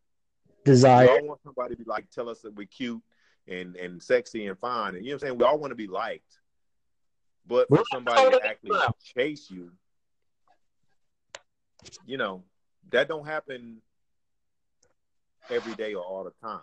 We 0.59 0.65
Desire. 0.65 1.07
all 1.07 1.23
want 1.25 1.41
somebody 1.41 1.75
to 1.75 1.83
be 1.83 1.89
like 1.89 2.09
tell 2.09 2.27
us 2.27 2.41
that 2.41 2.53
we're 2.53 2.67
cute 2.67 3.01
and 3.47 3.75
and 3.75 4.01
sexy 4.01 4.47
and 4.47 4.57
fine. 4.57 4.95
And 4.95 5.05
you 5.05 5.11
know 5.11 5.15
what 5.15 5.23
I'm 5.23 5.27
saying? 5.27 5.37
We 5.39 5.45
all 5.45 5.59
want 5.59 5.71
to 5.71 5.75
be 5.75 5.87
liked. 5.87 6.39
But 7.47 7.67
for 7.69 7.83
somebody 7.91 8.31
to 8.31 8.45
actually 8.45 8.79
chase 9.03 9.51
you, 9.51 9.71
you 12.05 12.17
know, 12.17 12.43
that 12.89 13.07
don't 13.07 13.25
happen 13.25 13.81
every 15.49 15.75
day 15.75 15.93
or 15.93 16.03
all 16.03 16.23
the 16.23 16.33
time. 16.41 16.59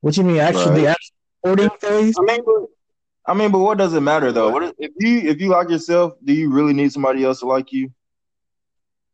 What 0.00 0.16
you 0.16 0.22
mean? 0.22 0.38
Actually, 0.38 0.84
Right. 0.84 0.88
actually 0.88 1.16
courting 1.44 1.70
phase? 1.80 2.14
I 2.18 2.22
mean, 2.22 2.40
but, 2.44 2.66
I 3.26 3.34
mean, 3.34 3.50
but 3.50 3.58
what 3.58 3.78
does 3.78 3.94
it 3.94 4.00
matter 4.00 4.32
though? 4.32 4.50
What 4.50 4.74
if 4.78 4.92
you 4.98 5.18
if 5.18 5.40
you 5.40 5.48
like 5.48 5.68
yourself? 5.68 6.14
Do 6.24 6.32
you 6.32 6.50
really 6.50 6.72
need 6.72 6.92
somebody 6.92 7.24
else 7.24 7.40
to 7.40 7.46
like 7.46 7.72
you? 7.72 7.92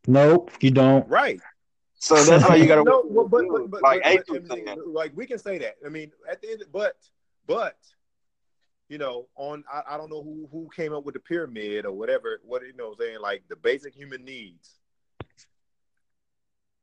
Nope, 0.07 0.53
you 0.61 0.71
don't. 0.71 1.09
Right. 1.09 1.41
So 2.07 2.23
that's 2.23 2.45
how 2.45 2.55
you 2.55 2.69
got 2.69 2.77
to 2.77 2.85
no, 2.85 3.03
but, 3.03 3.31
but, 3.31 3.45
but, 3.51 3.71
but, 3.71 3.83
like 3.83 4.03
but, 4.05 4.47
but, 4.49 4.53
I 4.53 4.65
mean, 4.65 4.95
like 4.95 5.11
we 5.17 5.27
can 5.27 5.39
say 5.41 5.59
that. 5.59 5.75
I 5.85 5.89
mean, 5.89 6.13
at 6.31 6.41
the 6.41 6.53
end, 6.53 6.63
but 6.73 6.97
but 7.49 7.77
you 8.89 8.99
know, 8.99 9.27
on 9.35 9.65
I, 9.73 9.95
I 9.95 9.97
don't 9.97 10.09
know 10.09 10.23
who 10.23 10.49
who 10.53 10.69
came 10.75 10.93
up 10.93 11.05
with 11.05 11.15
the 11.15 11.21
pyramid 11.21 11.85
or 11.85 11.91
whatever. 11.91 12.41
What 12.45 12.63
you 12.63 12.77
know, 12.77 12.93
i'm 12.93 12.97
saying 12.97 13.19
like 13.21 13.43
the 13.49 13.57
basic 13.57 13.93
human 13.93 14.25
needs. 14.25 14.79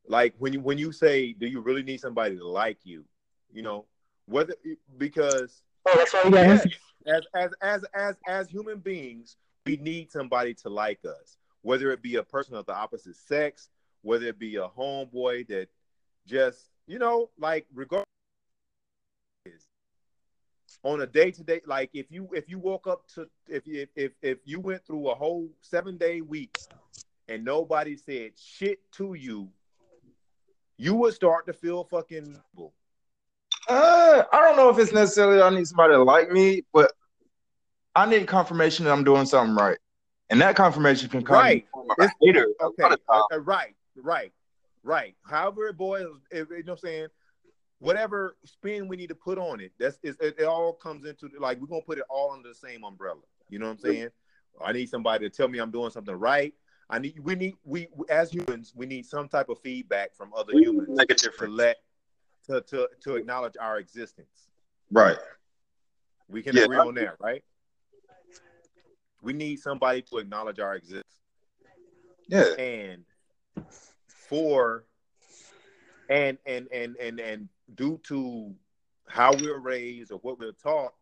Like 0.05 0.35
when 0.39 0.51
you 0.51 0.59
when 0.59 0.77
you 0.77 0.91
say, 0.91 1.31
do 1.31 1.47
you 1.47 1.61
really 1.61 1.83
need 1.83 2.01
somebody 2.01 2.35
to 2.35 2.45
like 2.45 2.79
you? 2.83 3.05
You 3.53 3.61
know, 3.61 3.85
whether 4.25 4.55
because 4.97 5.61
Oh, 5.85 5.93
that's 5.97 6.13
why 6.13 6.23
you 6.25 6.31
got 6.31 6.47
yes, 6.47 6.65
him. 6.65 6.71
as 7.07 7.23
as 7.33 7.51
as 7.61 7.85
as 7.93 8.15
as 8.27 8.49
human 8.49 8.79
beings, 8.79 9.37
we 9.65 9.77
need 9.77 10.11
somebody 10.11 10.53
to 10.55 10.69
like 10.69 10.99
us. 11.05 11.37
Whether 11.61 11.91
it 11.91 12.01
be 12.01 12.15
a 12.15 12.23
person 12.23 12.55
of 12.55 12.65
the 12.65 12.73
opposite 12.73 13.15
sex, 13.15 13.69
whether 14.03 14.27
it 14.27 14.37
be 14.39 14.57
a 14.57 14.67
homeboy 14.67 15.47
that 15.47 15.67
just 16.27 16.69
you 16.85 16.99
know, 16.99 17.29
like 17.39 17.65
regardless 17.73 18.05
on 20.83 21.01
a 21.01 21.07
day 21.07 21.31
to 21.31 21.43
day, 21.43 21.61
like 21.65 21.89
if 21.93 22.11
you 22.11 22.29
if 22.33 22.49
you 22.49 22.59
woke 22.59 22.87
up 22.87 23.07
to 23.15 23.27
if 23.47 23.65
you 23.65 23.87
if 23.95 24.11
if 24.21 24.37
you 24.45 24.59
went 24.59 24.85
through 24.85 25.09
a 25.09 25.15
whole 25.15 25.49
seven 25.61 25.97
day 25.97 26.21
week 26.21 26.57
and 27.29 27.43
nobody 27.45 27.95
said 27.95 28.31
shit 28.37 28.79
to 28.91 29.13
you, 29.13 29.47
you 30.77 30.93
would 30.95 31.13
start 31.13 31.47
to 31.47 31.53
feel 31.53 31.85
fucking. 31.85 32.37
Uh, 33.69 34.23
I 34.33 34.39
don't 34.41 34.57
know 34.57 34.69
if 34.69 34.77
it's 34.77 34.91
necessarily 34.91 35.41
I 35.41 35.49
need 35.49 35.65
somebody 35.67 35.93
to 35.93 36.03
like 36.03 36.29
me, 36.31 36.63
but 36.73 36.91
I 37.95 38.05
need 38.05 38.27
confirmation 38.27 38.83
that 38.85 38.91
I'm 38.91 39.05
doing 39.05 39.25
something 39.25 39.55
right, 39.55 39.77
and 40.29 40.41
that 40.41 40.57
confirmation 40.57 41.07
can 41.09 41.23
come 41.23 41.35
Right. 41.37 41.65
from 41.71 41.89
a 41.89 41.93
It's- 41.93 42.11
hater. 42.21 42.49
a 42.59 42.65
Okay, 42.65 42.83
lot 42.83 42.91
of 42.91 42.99
times. 43.07 43.23
uh, 43.31 43.39
right, 43.39 43.73
right, 43.95 44.31
right. 44.83 45.15
However 45.23 45.67
it 45.67 45.77
boils, 45.77 46.21
if, 46.31 46.49
you 46.49 46.63
know 46.63 46.73
what 46.73 46.73
I'm 46.73 46.77
saying? 46.77 47.07
Whatever 47.79 48.37
spin 48.45 48.87
we 48.87 48.95
need 48.95 49.09
to 49.09 49.15
put 49.15 49.37
on 49.37 49.59
it, 49.59 49.73
that's 49.77 49.97
it, 50.03 50.15
it, 50.21 50.43
all 50.43 50.73
comes 50.73 51.05
into 51.05 51.29
like 51.39 51.59
we're 51.59 51.67
gonna 51.67 51.81
put 51.81 51.97
it 51.97 52.05
all 52.09 52.31
under 52.31 52.47
the 52.47 52.55
same 52.55 52.83
umbrella. 52.85 53.19
You 53.49 53.59
know 53.59 53.65
what 53.65 53.73
I'm 53.73 53.79
saying? 53.79 54.09
I 54.63 54.71
need 54.71 54.89
somebody 54.89 55.27
to 55.27 55.35
tell 55.35 55.49
me 55.49 55.59
I'm 55.59 55.71
doing 55.71 55.89
something 55.89 56.15
right. 56.15 56.53
I 56.89 56.99
need 56.99 57.19
we 57.19 57.35
need 57.35 57.55
we 57.63 57.87
as 58.09 58.31
humans 58.31 58.73
we 58.75 58.85
need 58.85 59.05
some 59.05 59.27
type 59.27 59.49
of 59.49 59.59
feedback 59.59 60.15
from 60.15 60.31
other 60.33 60.53
humans 60.53 60.89
make 60.91 61.11
a 61.11 61.15
to 61.15 61.47
let 61.47 61.77
to 62.47 62.61
to 62.61 62.89
to 63.01 63.15
acknowledge 63.15 63.55
our 63.59 63.79
existence. 63.79 64.49
Right. 64.91 65.17
We 66.29 66.41
can 66.41 66.55
Yeah. 66.55 66.63
agree 66.63 66.77
on 66.77 66.95
that, 66.95 67.15
right? 67.19 67.43
We 69.21 69.33
need 69.33 69.59
somebody 69.59 70.01
to 70.03 70.17
acknowledge 70.17 70.59
our 70.59 70.75
existence. 70.75 71.07
Yeah. 72.27 72.53
and 72.57 73.05
for 74.07 74.85
and 76.09 76.37
and 76.45 76.67
and 76.73 76.95
and 76.97 77.19
and 77.19 77.49
due 77.75 77.99
to 78.03 78.53
how 79.07 79.33
we're 79.33 79.59
raised 79.59 80.11
or 80.11 80.19
what 80.19 80.39
we're 80.39 80.51
taught 80.51 80.93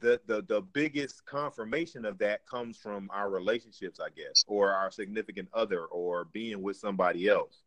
the 0.00 0.20
the 0.26 0.42
the 0.42 0.60
biggest 0.60 1.24
confirmation 1.26 2.04
of 2.04 2.18
that 2.18 2.46
comes 2.46 2.76
from 2.76 3.08
our 3.12 3.30
relationships 3.30 4.00
i 4.00 4.08
guess 4.10 4.44
or 4.46 4.72
our 4.72 4.90
significant 4.90 5.48
other 5.52 5.84
or 5.86 6.26
being 6.26 6.62
with 6.62 6.76
somebody 6.76 7.28
else. 7.28 7.62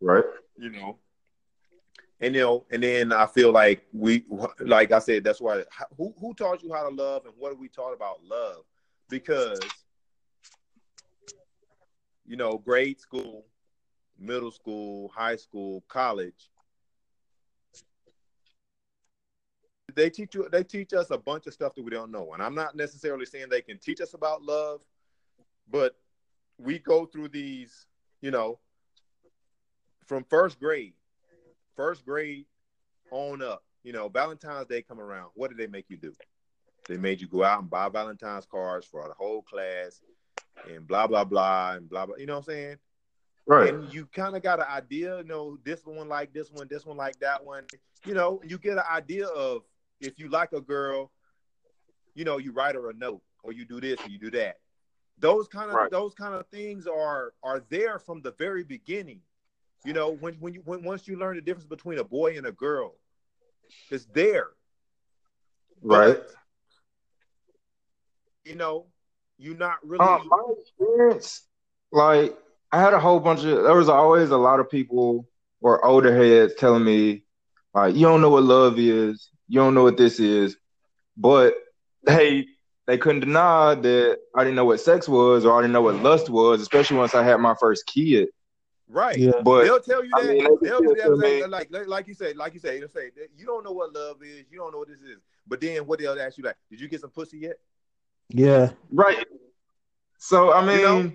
Right. 0.00 0.24
you 0.58 0.70
know? 0.70 0.98
And 2.20 2.34
you 2.34 2.40
know 2.42 2.64
and 2.70 2.82
then 2.82 3.12
i 3.12 3.26
feel 3.26 3.52
like 3.52 3.86
we 3.92 4.24
like 4.60 4.92
i 4.92 4.98
said 4.98 5.24
that's 5.24 5.40
why 5.40 5.64
who 5.96 6.14
who 6.18 6.32
taught 6.34 6.62
you 6.62 6.72
how 6.72 6.88
to 6.88 6.94
love 6.94 7.26
and 7.26 7.34
what 7.36 7.52
are 7.52 7.56
we 7.56 7.68
taught 7.68 7.92
about 7.92 8.24
love? 8.24 8.64
Because 9.08 9.60
you 12.26 12.36
know 12.36 12.58
grade 12.58 13.00
school 13.00 13.44
middle 14.18 14.50
school 14.50 15.08
high 15.14 15.36
school 15.36 15.84
college 15.88 16.50
they 19.94 20.10
teach 20.10 20.34
you 20.34 20.48
they 20.50 20.62
teach 20.62 20.92
us 20.92 21.10
a 21.10 21.18
bunch 21.18 21.46
of 21.46 21.54
stuff 21.54 21.74
that 21.74 21.82
we 21.82 21.90
don't 21.90 22.10
know. 22.10 22.32
And 22.34 22.42
i'm 22.42 22.54
not 22.54 22.76
necessarily 22.76 23.26
saying 23.26 23.46
they 23.50 23.62
can 23.62 23.78
teach 23.78 24.00
us 24.00 24.14
about 24.14 24.42
love 24.42 24.80
but 25.70 25.96
we 26.58 26.78
go 26.78 27.06
through 27.06 27.28
these 27.28 27.86
you 28.20 28.30
know 28.30 28.58
from 30.06 30.24
first 30.24 30.58
grade 30.58 30.94
first 31.76 32.04
grade 32.04 32.46
on 33.10 33.42
up 33.42 33.62
you 33.82 33.92
know 33.92 34.08
valentine's 34.08 34.66
day 34.66 34.82
come 34.82 35.00
around 35.00 35.30
what 35.34 35.48
did 35.48 35.58
they 35.58 35.66
make 35.66 35.86
you 35.88 35.96
do? 35.96 36.12
They 36.88 36.96
made 36.96 37.20
you 37.20 37.26
go 37.26 37.42
out 37.42 37.60
and 37.60 37.70
buy 37.70 37.88
valentine's 37.88 38.46
cards 38.46 38.86
for 38.86 39.06
the 39.08 39.14
whole 39.14 39.42
class 39.42 40.00
and 40.70 40.86
blah 40.86 41.06
blah 41.06 41.24
blah 41.24 41.72
and 41.72 41.88
blah 41.88 42.06
blah 42.06 42.16
you 42.16 42.26
know 42.26 42.34
what 42.34 42.48
i'm 42.48 42.54
saying 42.54 42.76
Right. 43.48 43.72
and 43.72 43.92
you 43.92 44.06
kind 44.06 44.34
of 44.34 44.42
got 44.42 44.58
an 44.58 44.66
idea, 44.68 45.18
you 45.18 45.24
know, 45.24 45.56
this 45.62 45.86
one 45.86 46.08
like 46.08 46.32
this 46.32 46.50
one, 46.50 46.66
this 46.68 46.84
one 46.84 46.96
like 46.96 47.16
that 47.20 47.44
one. 47.44 47.62
You 48.04 48.12
know, 48.12 48.42
you 48.44 48.58
get 48.58 48.72
an 48.72 48.82
idea 48.90 49.28
of 49.28 49.62
if 50.00 50.18
you 50.18 50.28
like 50.28 50.52
a 50.52 50.60
girl, 50.60 51.12
you 52.16 52.24
know, 52.24 52.38
you 52.38 52.50
write 52.50 52.74
her 52.74 52.90
a 52.90 52.92
note 52.92 53.22
or 53.44 53.52
you 53.52 53.64
do 53.64 53.80
this 53.80 54.04
or 54.04 54.08
you 54.08 54.18
do 54.18 54.32
that. 54.32 54.58
Those 55.18 55.46
kind 55.46 55.70
of 55.70 55.76
Right. 55.76 55.90
those 55.92 56.12
kind 56.12 56.34
of 56.34 56.48
things 56.48 56.88
are 56.88 57.34
are 57.44 57.60
there 57.68 58.00
from 58.00 58.20
the 58.20 58.32
very 58.32 58.64
beginning. 58.64 59.20
You 59.84 59.92
know, 59.92 60.10
when 60.10 60.34
when 60.40 60.52
you 60.52 60.62
when 60.64 60.82
once 60.82 61.06
you 61.06 61.16
learn 61.16 61.36
the 61.36 61.40
difference 61.40 61.68
between 61.68 62.00
a 62.00 62.04
boy 62.04 62.36
and 62.36 62.46
a 62.48 62.52
girl, 62.52 62.96
it's 63.90 64.06
there. 64.06 64.48
Right. 65.82 66.16
But, 66.16 66.34
you 68.44 68.56
know, 68.56 68.86
you're 69.38 69.56
not 69.56 69.76
really 69.86 70.04
Um, 70.04 70.28
my 70.28 70.42
experience, 70.60 71.42
like 71.92 72.36
I 72.72 72.80
had 72.80 72.94
a 72.94 73.00
whole 73.00 73.20
bunch 73.20 73.40
of. 73.40 73.64
There 73.64 73.74
was 73.74 73.88
always 73.88 74.30
a 74.30 74.36
lot 74.36 74.60
of 74.60 74.70
people 74.70 75.28
or 75.60 75.84
older 75.84 76.14
heads 76.14 76.54
telling 76.58 76.84
me, 76.84 77.24
like, 77.74 77.94
you 77.94 78.02
don't 78.02 78.20
know 78.20 78.30
what 78.30 78.44
love 78.44 78.78
is, 78.78 79.30
you 79.48 79.60
don't 79.60 79.74
know 79.74 79.82
what 79.82 79.96
this 79.96 80.20
is, 80.20 80.56
but 81.16 81.54
they 82.04 82.46
they 82.86 82.98
couldn't 82.98 83.20
deny 83.20 83.74
that 83.74 84.18
I 84.34 84.44
didn't 84.44 84.56
know 84.56 84.64
what 84.64 84.80
sex 84.80 85.08
was 85.08 85.44
or 85.44 85.58
I 85.58 85.62
didn't 85.62 85.72
know 85.72 85.82
what 85.82 85.96
lust 86.02 86.30
was, 86.30 86.60
especially 86.60 86.98
once 86.98 87.14
I 87.14 87.24
had 87.24 87.36
my 87.40 87.54
first 87.58 87.86
kid. 87.86 88.28
right. 88.88 89.18
Yeah. 89.18 89.32
But 89.42 89.64
they'll 89.64 89.80
tell 89.80 90.04
you 90.04 90.12
I 90.14 90.22
that. 90.22 90.34
mean, 90.34 90.58
they 90.62 90.68
they'll, 90.68 90.80
they'll 90.82 90.94
tell 90.94 91.20
say, 91.20 91.40
me- 91.40 91.46
like, 91.46 91.68
like 91.70 91.88
like 91.88 92.08
you 92.08 92.14
said, 92.14 92.36
like 92.36 92.54
you 92.54 92.60
say, 92.60 92.78
they'll 92.78 92.88
say 92.88 93.10
that 93.16 93.28
you 93.36 93.46
don't 93.46 93.64
know 93.64 93.72
what 93.72 93.92
love 93.92 94.22
is, 94.22 94.44
you 94.50 94.58
don't 94.58 94.72
know 94.72 94.78
what 94.78 94.88
this 94.88 95.00
is. 95.00 95.18
But 95.46 95.60
then 95.60 95.86
what 95.86 95.98
they'll 95.98 96.20
ask 96.20 96.38
you 96.38 96.44
like, 96.44 96.56
did 96.70 96.80
you 96.80 96.88
get 96.88 97.00
some 97.00 97.10
pussy 97.10 97.38
yet? 97.38 97.56
Yeah. 98.28 98.70
right. 98.90 99.24
So 100.18 100.52
I 100.52 100.64
mean, 100.64 100.78
You 100.78 100.84
know? 100.84 101.12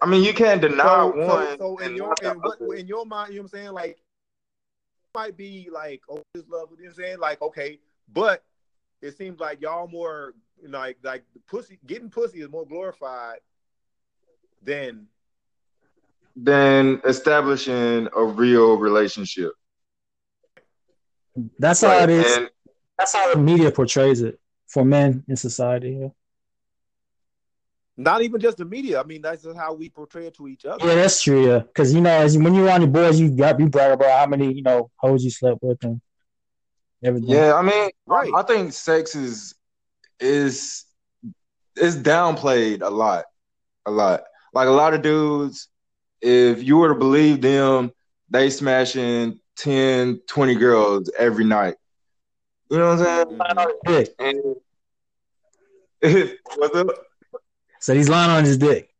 I 0.00 0.06
mean, 0.06 0.22
you 0.22 0.34
can't 0.34 0.60
deny 0.60 0.84
So, 0.84 1.06
one. 1.16 1.26
so, 1.26 1.56
so 1.58 1.78
in 1.78 1.96
your 1.96 2.14
in 2.22 2.34
what 2.34 2.60
in 2.78 2.86
your 2.86 3.06
mind, 3.06 3.32
you 3.32 3.40
know 3.40 3.44
what 3.44 3.54
I'm 3.54 3.58
saying? 3.58 3.72
Like 3.72 3.98
might 5.14 5.36
be 5.36 5.68
like, 5.72 6.02
oh, 6.10 6.22
this 6.34 6.44
love, 6.48 6.68
you 6.72 6.76
know 6.76 6.82
what 6.82 6.88
I'm 6.88 6.94
saying? 6.94 7.18
Like, 7.20 7.40
okay, 7.40 7.78
but 8.12 8.42
it 9.00 9.16
seems 9.16 9.38
like 9.38 9.60
y'all 9.60 9.88
more 9.88 10.34
like 10.68 10.98
like 11.02 11.24
the 11.32 11.40
pussy 11.40 11.78
getting 11.86 12.10
pussy 12.10 12.40
is 12.40 12.50
more 12.50 12.66
glorified 12.66 13.38
than 14.62 15.06
than 16.36 17.00
establishing 17.04 18.08
a 18.16 18.24
real 18.24 18.76
relationship. 18.76 19.52
That's 21.58 21.80
how 21.80 21.98
it 22.02 22.10
is. 22.10 22.36
And 22.36 22.50
That's 22.98 23.14
how 23.14 23.32
the 23.34 23.40
media 23.40 23.70
portrays 23.70 24.20
it 24.22 24.38
for 24.74 24.84
men 24.84 25.24
in 25.28 25.36
society. 25.36 25.98
Yeah, 26.00 26.08
not 27.96 28.22
even 28.22 28.40
just 28.40 28.58
the 28.58 28.64
media. 28.64 29.00
I 29.00 29.04
mean, 29.04 29.22
that's 29.22 29.44
just 29.44 29.56
how 29.56 29.72
we 29.72 29.88
portray 29.88 30.26
it 30.26 30.34
to 30.34 30.48
each 30.48 30.64
other. 30.64 30.86
yeah 30.86 30.96
that's 30.96 31.22
true. 31.22 31.48
Yeah, 31.48 31.60
because 31.60 31.94
you 31.94 32.00
know, 32.00 32.10
as 32.10 32.36
when 32.36 32.54
you're 32.54 32.66
around 32.66 32.82
your 32.82 32.90
boys, 32.90 33.18
you 33.20 33.30
got 33.30 33.58
you 33.60 33.68
brag 33.68 33.92
about 33.92 34.10
how 34.18 34.26
many 34.26 34.52
you 34.52 34.62
know 34.62 34.90
hoes 34.96 35.24
you 35.24 35.30
slept 35.30 35.62
with 35.62 35.82
and 35.84 36.00
everything. 37.02 37.30
yeah, 37.30 37.54
I 37.54 37.62
mean, 37.62 37.90
Right. 38.06 38.32
I 38.34 38.42
think 38.42 38.72
sex 38.72 39.14
is 39.14 39.54
is 40.20 40.84
is 41.76 41.96
downplayed 41.96 42.82
a 42.82 42.90
lot, 42.90 43.24
a 43.86 43.90
lot. 43.90 44.22
Like 44.52 44.68
a 44.68 44.72
lot 44.72 44.94
of 44.94 45.02
dudes, 45.02 45.68
if 46.20 46.62
you 46.62 46.76
were 46.76 46.88
to 46.88 46.94
believe 46.94 47.40
them, 47.40 47.92
they 48.30 48.50
smashing 48.50 49.40
10, 49.58 50.20
20 50.28 50.54
girls 50.56 51.10
every 51.18 51.44
night. 51.44 51.74
You 52.70 52.78
know 52.78 52.96
what 52.96 53.06
I'm. 53.06 53.68
Dick. 53.86 54.14
saying? 54.18 54.36
And 54.44 54.56
what's 56.56 56.76
up? 56.76 56.88
So 57.80 57.94
he's 57.94 58.08
lying 58.08 58.30
on 58.30 58.44
his 58.44 58.58
dick 58.58 58.90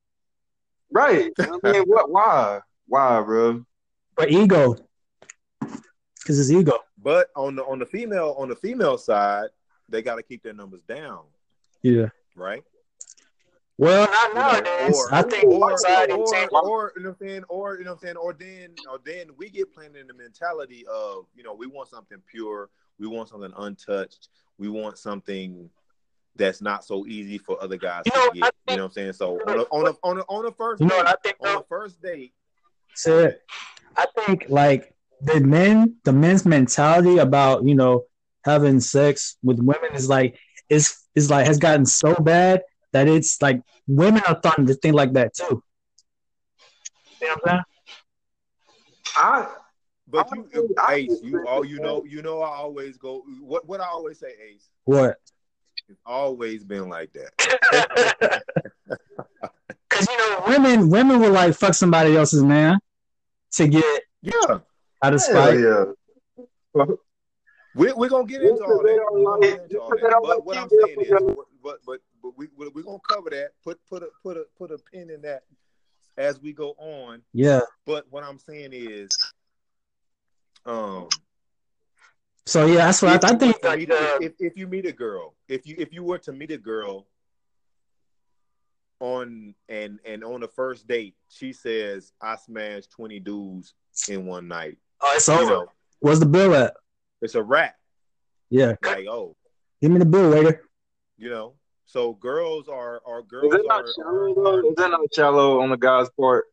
Right. 0.90 1.32
I 1.38 1.58
mean, 1.72 1.82
what? 1.86 2.10
Why? 2.10 2.60
Why, 2.86 3.20
bro? 3.20 3.64
for 4.16 4.28
ego, 4.28 4.76
because 5.60 6.36
his 6.36 6.52
ego. 6.52 6.78
But 7.02 7.28
on 7.34 7.56
the 7.56 7.64
on 7.64 7.78
the 7.80 7.86
female 7.86 8.34
on 8.38 8.48
the 8.48 8.54
female 8.56 8.96
side, 8.96 9.48
they 9.88 10.02
got 10.02 10.16
to 10.16 10.22
keep 10.22 10.42
their 10.42 10.52
numbers 10.54 10.82
down, 10.88 11.24
Yeah, 11.82 12.06
right? 12.36 12.62
Well, 13.76 14.06
not 14.06 14.34
know, 14.34 14.40
nowadays. 14.40 14.94
or 14.96 15.12
I 15.12 15.22
think 15.22 15.44
or 15.44 15.76
society 15.76 16.12
or, 16.12 16.32
changed. 16.32 16.52
or 16.52 16.92
you 16.96 17.02
know 17.02 17.08
what 17.10 17.16
I'm 17.20 17.28
saying, 17.28 17.44
or 17.48 17.78
you 17.78 17.84
know 17.84 17.90
what 17.90 17.96
I'm 17.96 18.02
saying, 18.02 18.16
or 18.16 18.32
then 18.32 18.74
or 18.88 19.00
then 19.04 19.26
we 19.36 19.50
get 19.50 19.74
planted 19.74 20.00
in 20.00 20.06
the 20.06 20.14
mentality 20.14 20.86
of 20.86 21.26
you 21.34 21.42
know 21.42 21.54
we 21.54 21.66
want 21.66 21.88
something 21.88 22.18
pure, 22.30 22.70
we 23.00 23.08
want 23.08 23.28
something 23.28 23.52
untouched, 23.56 24.28
we 24.58 24.68
want 24.68 24.96
something 24.96 25.68
that's 26.36 26.60
not 26.60 26.84
so 26.84 27.06
easy 27.06 27.38
for 27.38 27.62
other 27.62 27.76
guys 27.76 28.02
You 28.06 28.12
know, 28.14 28.28
to 28.28 28.34
get. 28.34 28.44
I 28.44 28.72
you 28.72 28.76
know 28.76 28.82
what 28.84 28.88
I'm 28.88 28.92
saying? 28.92 29.12
So 29.14 29.36
on 29.46 29.60
a 29.60 29.62
on 29.62 29.86
a 29.88 29.90
on 30.02 30.18
a, 30.18 30.22
on 30.22 30.46
a 30.46 30.52
first 30.52 30.80
You 30.80 30.86
know 30.86 30.96
date, 30.96 31.04
what 31.04 31.08
I 31.08 31.14
think 31.22 31.36
on 31.40 31.52
though? 31.54 31.58
the 31.60 31.66
first 31.68 32.02
date, 32.02 32.32
said 32.94 33.38
I 33.96 34.06
think 34.16 34.46
like 34.48 34.94
the 35.20 35.40
men 35.40 35.96
the 36.04 36.12
men's 36.12 36.44
mentality 36.44 37.18
about 37.18 37.64
you 37.64 37.74
know 37.74 38.04
having 38.44 38.80
sex 38.80 39.36
with 39.42 39.58
women 39.58 39.94
is 39.94 40.08
like 40.08 40.38
is 40.68 40.96
is 41.14 41.30
like 41.30 41.46
has 41.46 41.58
gotten 41.58 41.86
so 41.86 42.14
bad 42.14 42.62
that 42.92 43.08
it's 43.08 43.40
like 43.40 43.60
women 43.86 44.22
are 44.26 44.38
starting 44.38 44.66
to 44.66 44.74
think 44.74 44.94
like 44.94 45.12
that 45.12 45.34
too. 45.34 45.62
You 47.20 47.28
know 47.28 47.34
what 47.34 47.50
I'm 47.50 47.50
saying? 47.50 47.62
I 49.16 49.48
but 50.08 50.28
I 50.32 50.36
you 50.52 50.74
I 50.78 50.94
Ace, 50.94 51.20
you 51.22 51.46
all 51.46 51.64
you 51.64 51.80
know 51.80 52.04
you 52.04 52.22
know 52.22 52.40
I 52.40 52.56
always 52.56 52.96
go 52.96 53.22
what 53.40 53.66
what 53.66 53.80
I 53.80 53.86
always 53.86 54.18
say 54.18 54.34
Ace. 54.52 54.68
What? 54.84 55.16
It's 55.88 56.00
always 56.06 56.64
been 56.64 56.88
like 56.88 57.12
that. 57.12 58.42
Because 59.94 60.08
you 60.08 60.16
know 60.18 60.42
women 60.48 60.90
women 60.90 61.20
will 61.20 61.30
like 61.30 61.54
fuck 61.54 61.74
somebody 61.74 62.16
else's 62.16 62.42
man 62.42 62.78
to 63.52 63.68
get 63.68 63.84
Yeah. 64.22 64.32
out 65.02 65.14
of 65.14 65.20
spite. 65.20 65.60
yeah. 65.60 65.84
We, 67.76 67.92
we're 67.92 68.08
gonna 68.08 68.26
get 68.26 68.42
into 68.42 68.64
all 68.64 68.82
that. 68.82 69.08
We're 69.12 69.24
gonna 69.24 69.40
get 69.46 69.62
into 69.62 69.80
all 69.80 69.90
that. 69.90 70.20
But 70.22 70.44
what 70.44 70.56
I'm 70.56 70.68
saying 70.68 71.00
is, 71.00 71.10
but 71.62 71.78
but 71.86 72.00
but 72.22 72.36
we 72.36 72.48
we're 72.56 72.82
gonna 72.82 72.98
cover 73.08 73.30
that. 73.30 73.50
Put 73.62 73.78
put 73.88 74.02
a 74.02 74.08
put 74.22 74.36
a 74.36 74.44
put 74.56 74.70
a 74.70 74.78
pin 74.78 75.10
in 75.10 75.22
that 75.22 75.42
as 76.16 76.40
we 76.40 76.52
go 76.52 76.74
on. 76.78 77.22
Yeah. 77.32 77.60
But 77.86 78.06
what 78.10 78.24
I'm 78.24 78.38
saying 78.38 78.70
is, 78.72 79.10
um, 80.66 81.08
So 82.46 82.66
yeah, 82.66 82.86
that's 82.86 83.00
what 83.02 83.14
if 83.16 83.24
I, 83.24 83.34
I 83.34 83.36
think. 83.38 83.64
Like, 83.64 83.78
meet 83.78 83.90
uh, 83.90 83.94
a- 84.20 84.22
if 84.24 84.32
if 84.38 84.56
you 84.56 84.66
meet 84.66 84.86
a 84.86 84.92
girl, 84.92 85.34
if 85.48 85.66
you 85.66 85.74
if 85.78 85.92
you 85.92 86.02
were 86.04 86.18
to 86.18 86.32
meet 86.32 86.50
a 86.50 86.58
girl 86.58 87.06
on 89.00 89.54
and 89.68 89.98
and 90.04 90.22
on 90.24 90.40
the 90.40 90.48
first 90.48 90.86
date, 90.86 91.14
she 91.28 91.52
says, 91.52 92.12
"I 92.20 92.36
smashed 92.36 92.90
20 92.92 93.20
dudes 93.20 93.74
in 94.08 94.26
one 94.26 94.48
night." 94.48 94.78
oh, 95.00 95.12
it's 95.16 95.28
You 95.28 95.34
over. 95.34 95.44
know, 95.50 95.66
Where's 96.00 96.20
the 96.20 96.26
bill 96.26 96.54
at? 96.54 96.74
it's 97.22 97.34
a 97.34 97.42
wrap. 97.42 97.76
Yeah, 98.50 98.74
Like, 98.82 99.06
oh, 99.08 99.34
give 99.80 99.90
me 99.90 99.98
the 99.98 100.04
bill, 100.04 100.30
waiter. 100.30 100.62
you 101.16 101.30
know. 101.30 101.54
So 101.86 102.12
girls 102.14 102.68
are 102.68 103.00
are 103.06 103.22
girls 103.22 103.54
Is 103.54 103.60
it 103.60 103.66
not 103.66 103.84
are, 103.84 103.92
shallow 103.94 104.34
are, 104.46 104.54
are 104.60 104.66
Is 104.66 104.74
that 104.76 104.90
not 104.90 105.14
shallow 105.14 105.60
on 105.60 105.70
the 105.70 105.76
guy's 105.76 106.08
part? 106.10 106.44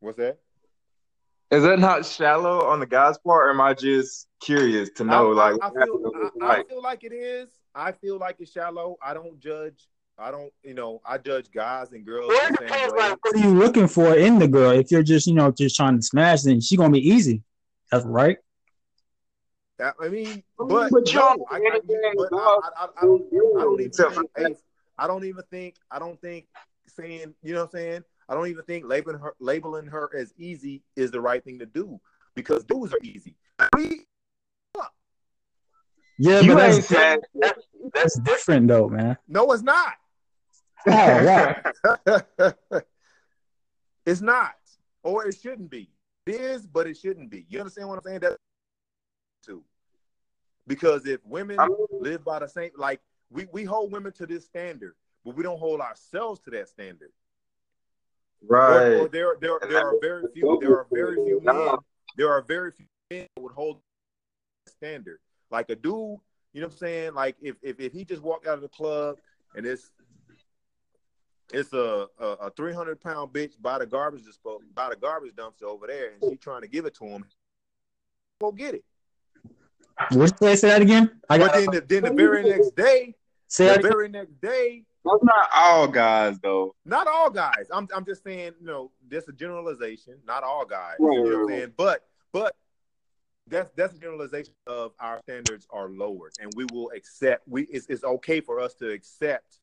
what's 0.00 0.18
that? 0.18 0.38
Is 1.52 1.64
that 1.64 1.78
not 1.78 2.06
shallow 2.06 2.64
on 2.64 2.80
the 2.80 2.86
guy's 2.86 3.18
part, 3.18 3.46
or 3.46 3.50
am 3.50 3.60
I 3.60 3.74
just 3.74 4.26
curious 4.40 4.88
to 4.96 5.04
know? 5.04 5.38
I, 5.38 5.50
like, 5.50 5.62
I, 5.62 5.66
I 5.66 5.84
feel 5.84 6.02
happened 6.02 6.30
I, 6.40 6.44
I 6.44 6.48
like, 6.56 6.68
feel 6.70 6.82
like 6.82 7.04
it 7.04 7.12
is. 7.12 7.50
I 7.74 7.92
feel 7.92 8.16
like 8.16 8.36
it's 8.38 8.52
shallow. 8.52 8.96
I 9.04 9.12
don't 9.12 9.38
judge. 9.38 9.86
I 10.18 10.30
don't, 10.30 10.50
you 10.62 10.72
know, 10.72 11.02
I 11.04 11.18
judge 11.18 11.50
guys 11.50 11.92
and 11.92 12.06
girls 12.06 12.28
Well, 12.28 12.50
the 12.50 12.56
same 12.58 12.68
depends 12.68 12.94
way. 12.94 12.98
like 13.00 13.18
what 13.22 13.36
are 13.36 13.38
you 13.38 13.54
looking 13.54 13.86
for 13.86 14.16
in 14.16 14.38
the 14.38 14.48
girl. 14.48 14.70
If 14.70 14.90
you're 14.90 15.02
just 15.02 15.26
you 15.26 15.34
know 15.34 15.50
just 15.50 15.76
trying 15.76 15.96
to 15.96 16.02
smash, 16.02 16.40
then 16.42 16.62
she 16.62 16.78
gonna 16.78 16.90
be 16.90 17.06
easy. 17.06 17.42
That's 17.90 18.06
right. 18.06 18.38
I 19.78 19.92
I 20.00 20.08
mean, 20.08 20.42
but, 20.56 20.90
but 20.90 21.12
no, 21.12 21.46
I, 21.50 21.56
I, 21.56 21.58
I, 21.58 21.80
I, 22.32 22.60
I, 22.76 22.86
I 22.96 23.02
don't. 23.02 23.24
I 23.58 23.62
don't 23.62 23.80
even 23.80 23.90
think, 23.90 24.58
I 24.96 25.06
don't 25.06 25.24
even 25.24 25.42
think, 25.50 25.74
I 25.90 25.98
don't 25.98 26.20
think 26.20 26.46
saying, 26.86 27.34
you 27.42 27.54
know 27.54 27.60
what 27.60 27.74
I'm 27.74 27.80
saying? 27.80 28.04
I 28.32 28.34
don't 28.34 28.46
even 28.46 28.64
think 28.64 28.86
labeling 28.86 29.18
her, 29.18 29.34
labeling 29.40 29.86
her 29.88 30.10
as 30.16 30.32
easy 30.38 30.82
is 30.96 31.10
the 31.10 31.20
right 31.20 31.44
thing 31.44 31.58
to 31.58 31.66
do 31.66 32.00
because 32.34 32.64
dudes 32.64 32.94
are 32.94 32.98
easy. 33.02 33.36
We, 33.76 34.06
Yeah, 36.16 36.40
You 36.40 36.54
but 36.54 36.62
ain't 36.62 36.74
that's, 36.76 36.86
smashed. 36.86 37.20
that's 37.34 37.66
that's 37.92 38.18
different 38.20 38.68
though, 38.68 38.88
man. 38.88 39.18
no, 39.28 39.52
it's 39.52 39.62
not. 39.62 39.92
Oh, 40.86 41.24
wow. 41.26 41.56
it's 44.06 44.22
not, 44.22 44.54
or 45.02 45.26
it 45.26 45.36
shouldn't 45.38 45.68
be. 45.68 45.90
It 46.24 46.36
is, 46.36 46.66
but 46.66 46.86
it 46.86 46.96
shouldn't 46.96 47.28
be. 47.28 47.44
You 47.50 47.58
understand 47.58 47.90
what 47.90 47.98
I'm 47.98 48.04
saying? 48.04 48.20
That 48.20 48.38
too, 49.44 49.62
because 50.66 51.04
if 51.06 51.20
women 51.26 51.60
I 51.60 51.66
mean, 51.66 51.76
live 52.00 52.24
by 52.24 52.38
the 52.38 52.48
same, 52.48 52.70
like 52.78 53.02
we 53.30 53.46
we 53.52 53.64
hold 53.64 53.92
women 53.92 54.12
to 54.12 54.24
this 54.24 54.46
standard, 54.46 54.94
but 55.22 55.36
we 55.36 55.42
don't 55.42 55.58
hold 55.58 55.82
ourselves 55.82 56.40
to 56.44 56.50
that 56.52 56.70
standard. 56.70 57.10
Or, 58.48 58.56
right. 58.56 58.92
or 59.00 59.08
there, 59.08 59.36
there, 59.40 59.58
there 59.68 59.86
are 59.86 59.94
very 60.00 60.24
few. 60.34 60.58
There 60.60 60.76
are 60.78 60.86
very 60.92 61.16
few 61.16 61.40
men. 61.42 61.76
There 62.16 62.30
are 62.30 62.42
very 62.42 62.72
few 62.72 62.86
men 63.10 63.26
that 63.36 63.42
would 63.42 63.52
hold 63.52 63.80
standard. 64.68 65.18
Like 65.50 65.70
a 65.70 65.76
dude, 65.76 66.18
you 66.52 66.60
know 66.60 66.66
what 66.66 66.72
I'm 66.72 66.78
saying? 66.78 67.14
Like 67.14 67.36
if 67.40 67.56
if, 67.62 67.78
if 67.80 67.92
he 67.92 68.04
just 68.04 68.22
walked 68.22 68.46
out 68.46 68.54
of 68.54 68.62
the 68.62 68.68
club 68.68 69.16
and 69.54 69.66
it's 69.66 69.90
it's 71.52 71.72
a 71.72 72.06
a, 72.18 72.26
a 72.26 72.50
300 72.50 73.00
pound 73.00 73.32
bitch 73.32 73.52
by 73.60 73.78
the 73.78 73.86
garbage 73.86 74.24
disposal, 74.24 74.62
by 74.74 74.88
the 74.88 74.96
garbage 74.96 75.32
dumpster 75.34 75.64
over 75.64 75.86
there, 75.86 76.12
and 76.12 76.30
she 76.30 76.36
trying 76.36 76.62
to 76.62 76.68
give 76.68 76.86
it 76.86 76.94
to 76.96 77.04
him, 77.04 77.24
go 78.40 78.50
get 78.50 78.74
it. 78.74 78.84
What 80.10 80.36
did 80.38 80.48
I 80.48 80.54
say 80.54 80.68
that 80.68 80.82
again? 80.82 81.20
I 81.28 81.38
But 81.38 81.46
got 81.48 81.54
then 81.54 81.66
the, 81.66 81.80
then 81.82 82.02
the 82.04 82.12
very 82.12 82.42
next 82.48 82.74
day, 82.74 83.14
say 83.46 83.66
the 83.66 83.70
that 83.72 83.78
again. 83.80 83.92
very 83.92 84.08
next 84.08 84.40
day, 84.40 84.84
That's 85.04 85.22
not 85.24 85.48
all 85.54 85.88
guys, 85.88 86.38
though. 86.40 86.74
not 86.84 87.06
all 87.08 87.28
guys. 87.30 87.66
I'm 87.72 87.88
I'm 87.94 88.04
just 88.04 88.22
saying, 88.22 88.52
you 88.60 88.66
know, 88.66 88.92
that's 89.08 89.28
a 89.28 89.32
generalization. 89.32 90.18
Not 90.26 90.44
all 90.44 90.64
guys. 90.64 90.96
Right, 91.00 91.16
you 91.16 91.24
know 91.24 91.30
what 91.38 91.42
I'm 91.42 91.48
saying? 91.48 91.72
But 91.76 92.04
but 92.32 92.54
that's 93.48 93.70
that's 93.76 93.94
a 93.94 93.98
generalization 93.98 94.54
of 94.66 94.92
our 95.00 95.18
standards 95.24 95.66
are 95.70 95.88
lowered, 95.88 96.32
and 96.40 96.54
we 96.54 96.64
will 96.64 96.90
accept. 96.94 97.46
We 97.48 97.62
it's, 97.64 97.86
it's 97.88 98.04
okay 98.04 98.40
for 98.40 98.60
us 98.60 98.74
to 98.74 98.90
accept. 98.90 99.58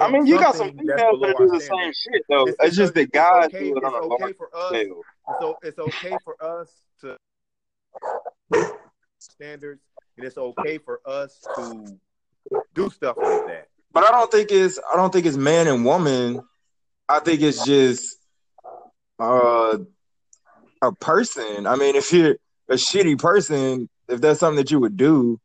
I 0.00 0.10
mean, 0.10 0.26
you 0.26 0.38
got 0.38 0.54
some 0.56 0.72
females 0.76 1.20
that 1.22 1.34
do 1.38 1.48
the 1.48 1.60
same 1.60 1.92
shit, 1.92 2.22
though. 2.28 2.42
It's- 2.48 2.68
It's, 2.68 2.76
just 2.76 2.94
that 2.94 3.12
guys 3.12 3.46
okay, 3.46 3.70
do 3.70 3.76
it 3.76 3.84
on 3.84 3.94
a 3.94 4.14
okay 4.14 4.32
for 4.32 4.50
us. 4.54 4.68
scale. 4.68 5.02
So 5.40 5.56
it's 5.62 5.78
okay 5.78 6.16
for 6.24 6.36
us 6.42 6.70
to 7.00 7.16
standards, 9.18 9.82
and 10.16 10.24
it's 10.26 10.38
okay 10.38 10.78
for 10.78 11.00
us 11.04 11.46
to 11.56 11.98
do 12.74 12.90
stuff 12.90 13.16
like 13.16 13.46
that. 13.46 13.68
But 13.92 14.04
I 14.04 14.10
don't 14.10 14.30
think 14.30 14.50
it's 14.50 14.78
I 14.92 14.96
don't 14.96 15.12
think 15.12 15.26
it's 15.26 15.36
man 15.36 15.66
and 15.66 15.84
woman. 15.84 16.42
I 17.08 17.20
think 17.20 17.40
it's 17.40 17.64
just 17.64 18.16
uh 19.18 19.78
a 20.82 20.92
person. 20.92 21.66
I 21.66 21.76
mean, 21.76 21.96
if 21.96 22.12
you're 22.12 22.36
a 22.68 22.74
shitty 22.74 23.18
person, 23.18 23.88
if 24.08 24.20
that's 24.20 24.40
something 24.40 24.56
that 24.56 24.70
you 24.70 24.80
would 24.80 24.96
do, 24.96 25.40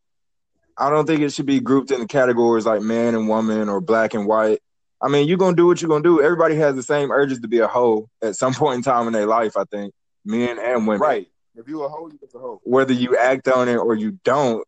I 0.77 0.89
don't 0.89 1.05
think 1.05 1.21
it 1.21 1.31
should 1.31 1.45
be 1.45 1.59
grouped 1.59 1.91
into 1.91 2.07
categories 2.07 2.65
like 2.65 2.81
man 2.81 3.15
and 3.15 3.27
woman 3.27 3.69
or 3.69 3.81
black 3.81 4.13
and 4.13 4.25
white. 4.25 4.59
I 5.01 5.07
mean, 5.07 5.27
you're 5.27 5.37
gonna 5.37 5.55
do 5.55 5.67
what 5.67 5.81
you're 5.81 5.89
gonna 5.89 6.03
do. 6.03 6.21
Everybody 6.21 6.55
has 6.55 6.75
the 6.75 6.83
same 6.83 7.11
urges 7.11 7.39
to 7.39 7.47
be 7.47 7.59
a 7.59 7.67
hoe 7.67 8.09
at 8.21 8.35
some 8.35 8.53
point 8.53 8.77
in 8.77 8.83
time 8.83 9.07
in 9.07 9.13
their 9.13 9.25
life, 9.25 9.57
I 9.57 9.63
think. 9.65 9.93
Men 10.25 10.59
and 10.59 10.87
women. 10.87 11.01
Right. 11.01 11.27
If 11.55 11.67
you 11.67 11.83
a 11.83 11.89
hoe, 11.89 12.07
you 12.07 12.17
just 12.19 12.35
a 12.35 12.39
hoe. 12.39 12.61
Whether 12.63 12.93
you 12.93 13.17
act 13.17 13.47
on 13.47 13.67
it 13.67 13.75
or 13.75 13.95
you 13.95 14.19
don't 14.23 14.65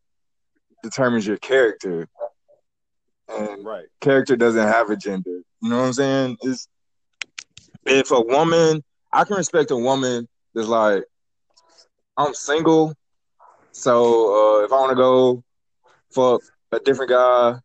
determines 0.83 1.25
your 1.25 1.37
character. 1.37 2.07
And 3.29 3.65
Right. 3.65 3.85
character 4.01 4.35
doesn't 4.35 4.67
have 4.67 4.89
a 4.89 4.95
gender. 4.95 5.41
You 5.61 5.69
know 5.69 5.77
what 5.77 5.85
I'm 5.85 5.93
saying? 5.93 6.37
It's 6.41 6.67
if 7.85 8.11
a 8.11 8.21
woman, 8.21 8.83
I 9.11 9.23
can 9.23 9.37
respect 9.37 9.71
a 9.71 9.77
woman 9.77 10.27
that's 10.53 10.67
like, 10.67 11.03
I'm 12.17 12.33
single, 12.33 12.93
so 13.71 14.61
uh, 14.61 14.65
if 14.65 14.71
I 14.71 14.75
want 14.75 14.91
to 14.91 14.95
go 14.95 15.43
fuck 16.11 16.41
a 16.71 16.79
different 16.79 17.09
guy 17.09 17.55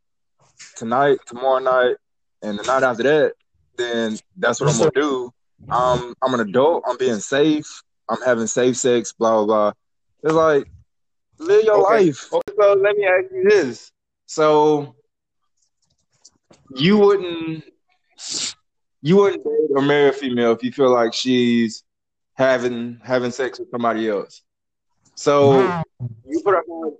tonight, 0.76 1.18
tomorrow 1.26 1.58
night, 1.58 1.96
and 2.42 2.58
the 2.58 2.62
night 2.62 2.82
after 2.82 3.02
that, 3.02 3.34
then 3.76 4.18
that's 4.36 4.60
what 4.60 4.70
I'm 4.70 4.78
gonna 4.78 4.90
do. 4.94 5.30
Um, 5.70 6.14
I'm 6.22 6.34
an 6.34 6.40
adult. 6.40 6.84
I'm 6.86 6.96
being 6.96 7.18
safe. 7.18 7.82
I'm 8.08 8.22
having 8.22 8.46
safe 8.46 8.76
sex. 8.76 9.12
Blah 9.12 9.44
blah 9.44 9.46
blah. 9.46 9.72
It's 10.22 10.34
like 10.34 10.66
live 11.38 11.64
your 11.64 11.82
Okay. 11.82 12.06
life. 12.06 12.28
So 12.30 12.74
let 12.74 12.96
me 12.96 13.06
ask 13.06 13.30
you 13.32 13.44
this: 13.48 13.92
so 14.26 14.94
you 16.74 16.98
wouldn't 16.98 17.64
you 19.02 19.16
wouldn't 19.16 19.44
date 19.44 19.70
or 19.76 19.82
marry 19.82 20.08
a 20.08 20.12
female 20.12 20.52
if 20.52 20.62
you 20.62 20.72
feel 20.72 20.92
like 20.92 21.14
she's 21.14 21.84
having 22.34 23.00
having 23.04 23.30
sex 23.30 23.58
with 23.58 23.70
somebody 23.70 24.08
else. 24.08 24.42
So 25.14 25.52
you 26.28 26.40
put 26.44 26.54
a 26.54 26.62
high, 26.68 26.90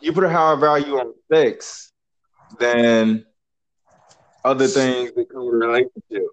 you 0.00 0.12
put 0.12 0.24
a 0.24 0.28
higher 0.30 0.56
value 0.56 0.94
on 0.98 1.14
sex 1.32 1.92
than 2.58 3.24
other 4.44 4.68
things 4.68 5.12
that 5.14 5.28
come 5.30 5.46
with 5.46 5.54
a 5.54 5.66
relationship. 5.66 6.28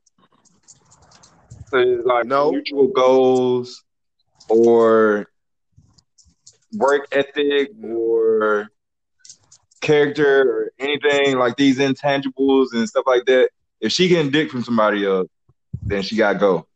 So 1.69 1.78
it's 1.78 2.06
like 2.06 2.26
No. 2.26 2.52
mutual 2.52 2.88
goals 2.88 3.84
or 4.50 5.28
work 6.74 7.08
ethic 7.12 7.71
or 7.84 8.69
character 9.81 10.41
or 10.41 10.71
anything 10.79 11.37
like 11.37 11.55
these 11.57 11.79
intangibles 11.79 12.67
and 12.73 12.87
stuff 12.87 13.03
like 13.07 13.25
that. 13.25 13.49
If 13.79 13.91
she 13.91 14.07
getting 14.07 14.31
dick 14.31 14.49
from 14.51 14.63
somebody 14.63 15.05
else, 15.05 15.27
then 15.83 16.01
she 16.03 16.15
gotta 16.15 16.37
go. 16.39 16.67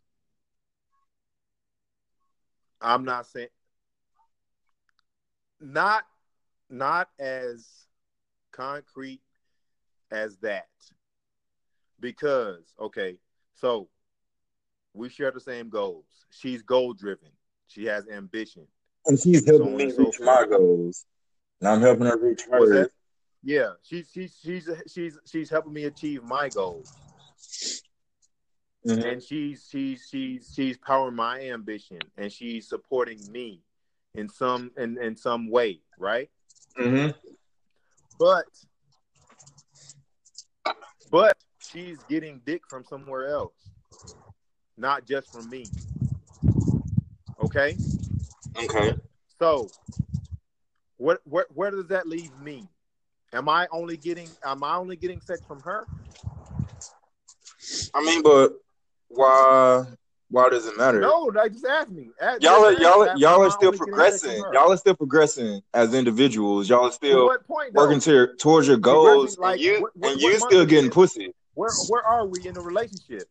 I'm 2.81 3.05
not 3.05 3.27
saying 3.27 3.47
not 5.59 6.03
not 6.69 7.09
as 7.19 7.67
concrete 8.51 9.21
as 10.11 10.37
that. 10.37 10.67
Because, 11.99 12.73
okay, 12.79 13.17
so 13.53 13.87
we 14.93 15.09
share 15.09 15.31
the 15.31 15.39
same 15.39 15.69
goals. 15.69 16.05
She's 16.29 16.61
goal 16.61 16.93
driven. 16.93 17.29
She 17.67 17.85
has 17.85 18.07
ambition. 18.07 18.67
And 19.05 19.19
she's 19.19 19.45
helping 19.45 19.65
So 19.71 19.77
me 19.77 19.83
on 19.85 20.05
and 20.05 20.13
so 20.13 20.23
my 20.25 20.35
forth. 20.37 20.49
goals. 20.49 21.05
And 21.61 21.69
I'm 21.69 21.81
helping 21.81 22.05
her 22.05 22.17
reach 22.17 22.43
hers. 22.51 22.89
Yeah, 23.43 23.73
she's 23.83 24.09
she's 24.11 24.37
she's 24.43 24.69
she's 24.91 25.17
she's 25.25 25.49
helping 25.49 25.73
me 25.73 25.85
achieve 25.85 26.23
my 26.23 26.49
goals. 26.49 26.87
Mhm. 28.87 29.13
and 29.13 29.23
she's 29.23 29.67
she's 29.67 30.07
she's 30.11 30.51
she's 30.53 30.77
powering 30.77 31.15
my 31.15 31.39
ambition 31.49 32.03
and 32.17 32.31
she's 32.31 32.69
supporting 32.69 33.31
me 33.31 33.63
in 34.13 34.29
some 34.29 34.69
in, 34.77 34.99
in 35.01 35.15
some 35.15 35.49
way 35.49 35.79
right 35.97 36.29
Mhm. 36.77 37.15
but 38.19 38.45
but 41.09 41.35
she's 41.57 41.97
getting 42.03 42.41
dick 42.45 42.61
from 42.69 42.83
somewhere 42.83 43.27
else 43.27 43.57
not 44.77 45.03
just 45.07 45.31
from 45.31 45.49
me 45.49 45.71
okay 47.41 47.79
Okay. 48.55 48.93
so 49.39 49.71
what 51.05 51.21
where, 51.25 51.45
where 51.53 51.69
does 51.71 51.87
that 51.87 52.07
leave 52.07 52.31
me 52.41 52.67
am 53.31 53.47
i 53.47 53.67
only 53.71 53.95
getting 53.95 54.27
am 54.43 54.63
i 54.63 54.75
only 54.75 54.95
getting 54.95 55.21
sex 55.21 55.41
from 55.47 55.59
her 55.61 55.85
I 57.95 58.03
mean, 58.03 58.21
but 58.21 58.53
why? 59.07 59.85
Why 60.29 60.49
does 60.49 60.67
it 60.67 60.77
matter? 60.77 60.99
no 60.99 61.31
like 61.33 61.53
just 61.53 61.65
ask 61.65 61.89
me 61.89 62.09
Ask- 62.19 62.43
y'all 62.43 62.65
are 62.65 62.73
y'all 62.73 63.01
are, 63.03 63.17
y'all 63.17 63.41
are 63.41 63.49
still 63.51 63.67
only 63.69 63.77
getting 63.79 63.95
sex 63.95 64.21
from 64.21 64.29
progressing. 64.31 64.53
Y'all 64.53 64.71
are 64.71 64.77
still 64.77 64.95
progressing 64.95 65.61
as 65.73 65.93
individuals. 65.93 66.69
Y'all 66.69 66.85
are 66.85 66.91
still 66.91 67.29
point 67.47 67.73
working 67.73 67.99
to, 68.01 68.35
towards 68.37 68.67
your 68.67 68.77
goals, 68.77 69.37
like, 69.37 69.53
and 69.53 69.61
you 69.61 69.81
what- 69.81 69.95
what- 69.95 70.11
and 70.11 70.21
you 70.21 70.39
still 70.39 70.65
getting 70.65 70.91
pussy. 70.91 71.33
Where 71.53 71.71
where 71.87 72.03
are 72.03 72.25
we 72.25 72.45
in 72.47 72.53
the 72.53 72.61
relationship? 72.61 73.29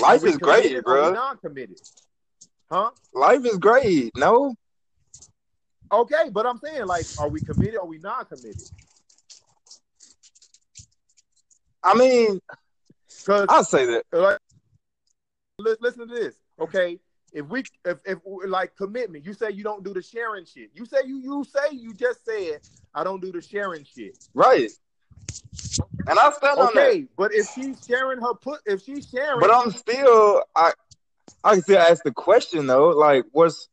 Life 0.00 0.24
is 0.24 0.36
great, 0.38 0.64
committed 0.64 0.84
or 0.86 0.94
we 0.94 1.00
bro. 1.00 1.12
Non-committed, 1.12 1.80
huh? 2.70 2.90
Life 3.12 3.44
is 3.44 3.56
great. 3.58 4.10
No, 4.16 4.54
Okay, 6.00 6.30
but 6.30 6.46
I'm 6.46 6.58
saying 6.58 6.86
like, 6.86 7.06
are 7.18 7.28
we 7.28 7.40
committed? 7.40 7.76
Or 7.76 7.82
are 7.82 7.86
we 7.86 7.98
non-committed? 7.98 8.56
I 11.82 11.94
mean, 11.94 12.40
Because 13.20 13.46
I'll 13.48 13.64
say 13.64 13.84
that. 13.86 14.04
like, 14.12 14.38
listen 15.58 16.08
to 16.08 16.14
this, 16.14 16.34
okay? 16.60 16.98
If 17.32 17.46
we 17.46 17.64
if 17.84 17.98
if 18.04 18.18
like 18.46 18.76
commitment, 18.76 19.24
you 19.26 19.34
say 19.34 19.50
you 19.50 19.64
don't 19.64 19.82
do 19.84 19.92
the 19.92 20.02
sharing 20.02 20.44
shit. 20.44 20.70
You 20.72 20.86
say 20.86 20.98
you 21.04 21.18
you 21.18 21.44
say 21.44 21.76
you 21.76 21.92
just 21.92 22.24
said 22.24 22.60
I 22.94 23.02
don't 23.04 23.20
do 23.20 23.32
the 23.32 23.42
sharing 23.42 23.84
shit. 23.84 24.16
Right. 24.34 24.70
And 26.06 26.18
I 26.18 26.30
stand 26.30 26.60
on 26.60 26.74
that. 26.74 26.88
Okay, 26.88 27.06
but 27.16 27.34
if 27.34 27.50
she's 27.54 27.84
sharing 27.86 28.20
her 28.20 28.34
put, 28.34 28.60
if 28.66 28.82
she's 28.84 29.08
sharing, 29.08 29.40
But 29.40 29.52
I'm 29.52 29.70
still 29.72 30.44
I 30.54 30.72
I 31.42 31.54
can 31.54 31.62
still 31.62 31.78
ask 31.78 32.04
the 32.04 32.12
question 32.12 32.66
though, 32.66 32.90
like 32.90 33.24
what's 33.32 33.68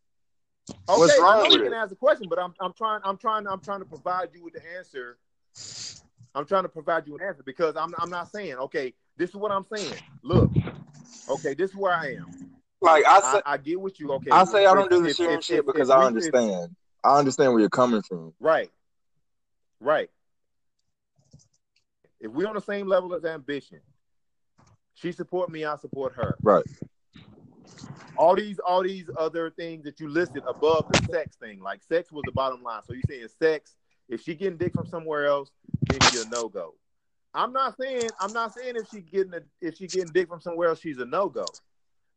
Okay, 0.69 0.77
What's 0.87 1.19
wrong 1.19 1.41
with 1.41 1.51
you 1.53 1.63
can 1.63 1.73
ask 1.73 1.91
a 1.91 1.95
question, 1.95 2.27
but 2.29 2.39
I'm 2.39 2.53
I'm 2.59 2.73
trying 2.73 3.01
I'm 3.03 3.17
trying 3.17 3.47
I'm 3.47 3.59
trying 3.59 3.79
to 3.79 3.85
provide 3.85 4.29
you 4.33 4.43
with 4.43 4.53
the 4.53 4.61
answer. 4.77 5.17
I'm 6.33 6.45
trying 6.45 6.63
to 6.63 6.69
provide 6.69 7.07
you 7.07 7.15
an 7.17 7.21
answer 7.25 7.43
because 7.43 7.75
I'm 7.75 7.93
I'm 7.97 8.09
not 8.09 8.31
saying 8.31 8.55
okay. 8.55 8.93
This 9.17 9.29
is 9.29 9.35
what 9.35 9.51
I'm 9.51 9.65
saying. 9.65 9.93
Look, 10.23 10.49
okay, 11.29 11.53
this 11.53 11.71
is 11.71 11.75
where 11.75 11.93
I 11.93 12.13
am. 12.15 12.25
like 12.81 13.05
I 13.05 13.19
say 13.19 13.41
I, 13.45 13.53
I 13.53 13.57
get 13.57 13.79
with 13.79 13.99
you. 13.99 14.11
Okay, 14.13 14.31
I 14.31 14.43
say 14.45 14.65
I 14.65 14.73
don't 14.73 14.89
do 14.89 15.01
the 15.01 15.09
if- 15.09 15.43
shit 15.43 15.65
because 15.65 15.89
if 15.89 15.95
I 15.95 15.99
we- 15.99 16.03
if- 16.03 16.07
understand. 16.07 16.75
I 17.03 17.17
understand 17.17 17.51
where 17.51 17.59
you're 17.61 17.69
coming 17.69 18.03
from. 18.03 18.31
right, 18.39 18.69
right. 19.79 20.09
If 22.19 22.31
we're 22.31 22.47
on 22.47 22.53
the 22.53 22.61
same 22.61 22.87
level 22.87 23.15
as 23.15 23.25
ambition, 23.25 23.79
she 24.93 25.11
support 25.11 25.49
me, 25.49 25.65
I 25.65 25.75
support 25.77 26.13
her. 26.13 26.37
Right. 26.43 26.63
All 28.21 28.35
these 28.35 28.59
all 28.59 28.83
these 28.83 29.09
other 29.17 29.49
things 29.49 29.83
that 29.83 29.99
you 29.99 30.07
listed 30.07 30.43
above 30.47 30.87
the 30.89 30.99
sex 31.11 31.35
thing, 31.37 31.59
like 31.59 31.81
sex 31.81 32.11
was 32.11 32.23
the 32.23 32.31
bottom 32.31 32.61
line. 32.61 32.83
So 32.85 32.93
you 32.93 33.01
saying 33.09 33.27
sex, 33.41 33.73
if 34.09 34.21
she 34.21 34.35
getting 34.35 34.57
dick 34.57 34.75
from 34.75 34.85
somewhere 34.85 35.25
else, 35.25 35.49
then 35.87 36.03
she 36.03 36.17
a 36.17 36.25
no 36.25 36.47
go. 36.47 36.75
I'm 37.33 37.51
not 37.51 37.75
saying 37.81 38.11
I'm 38.19 38.31
not 38.31 38.53
saying 38.53 38.75
if 38.75 38.87
she 38.89 39.01
getting 39.01 39.33
a, 39.33 39.41
if 39.59 39.75
she 39.77 39.87
getting 39.87 40.11
dick 40.11 40.27
from 40.27 40.39
somewhere 40.39 40.69
else, 40.69 40.79
she's 40.79 40.99
a 40.99 41.05
no 41.05 41.29
go. 41.29 41.55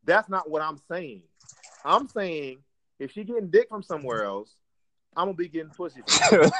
That's 0.03 0.29
not 0.29 0.47
what 0.47 0.61
I'm 0.61 0.77
saying. 0.91 1.23
I'm 1.83 2.07
saying 2.07 2.59
if 2.99 3.11
she 3.11 3.23
getting 3.23 3.49
dick 3.49 3.67
from 3.69 3.81
somewhere 3.81 4.25
else, 4.25 4.53
I'm 5.17 5.25
gonna 5.25 5.37
be 5.37 5.49
getting 5.49 5.71
pussy. 5.71 6.03
From. 6.03 6.51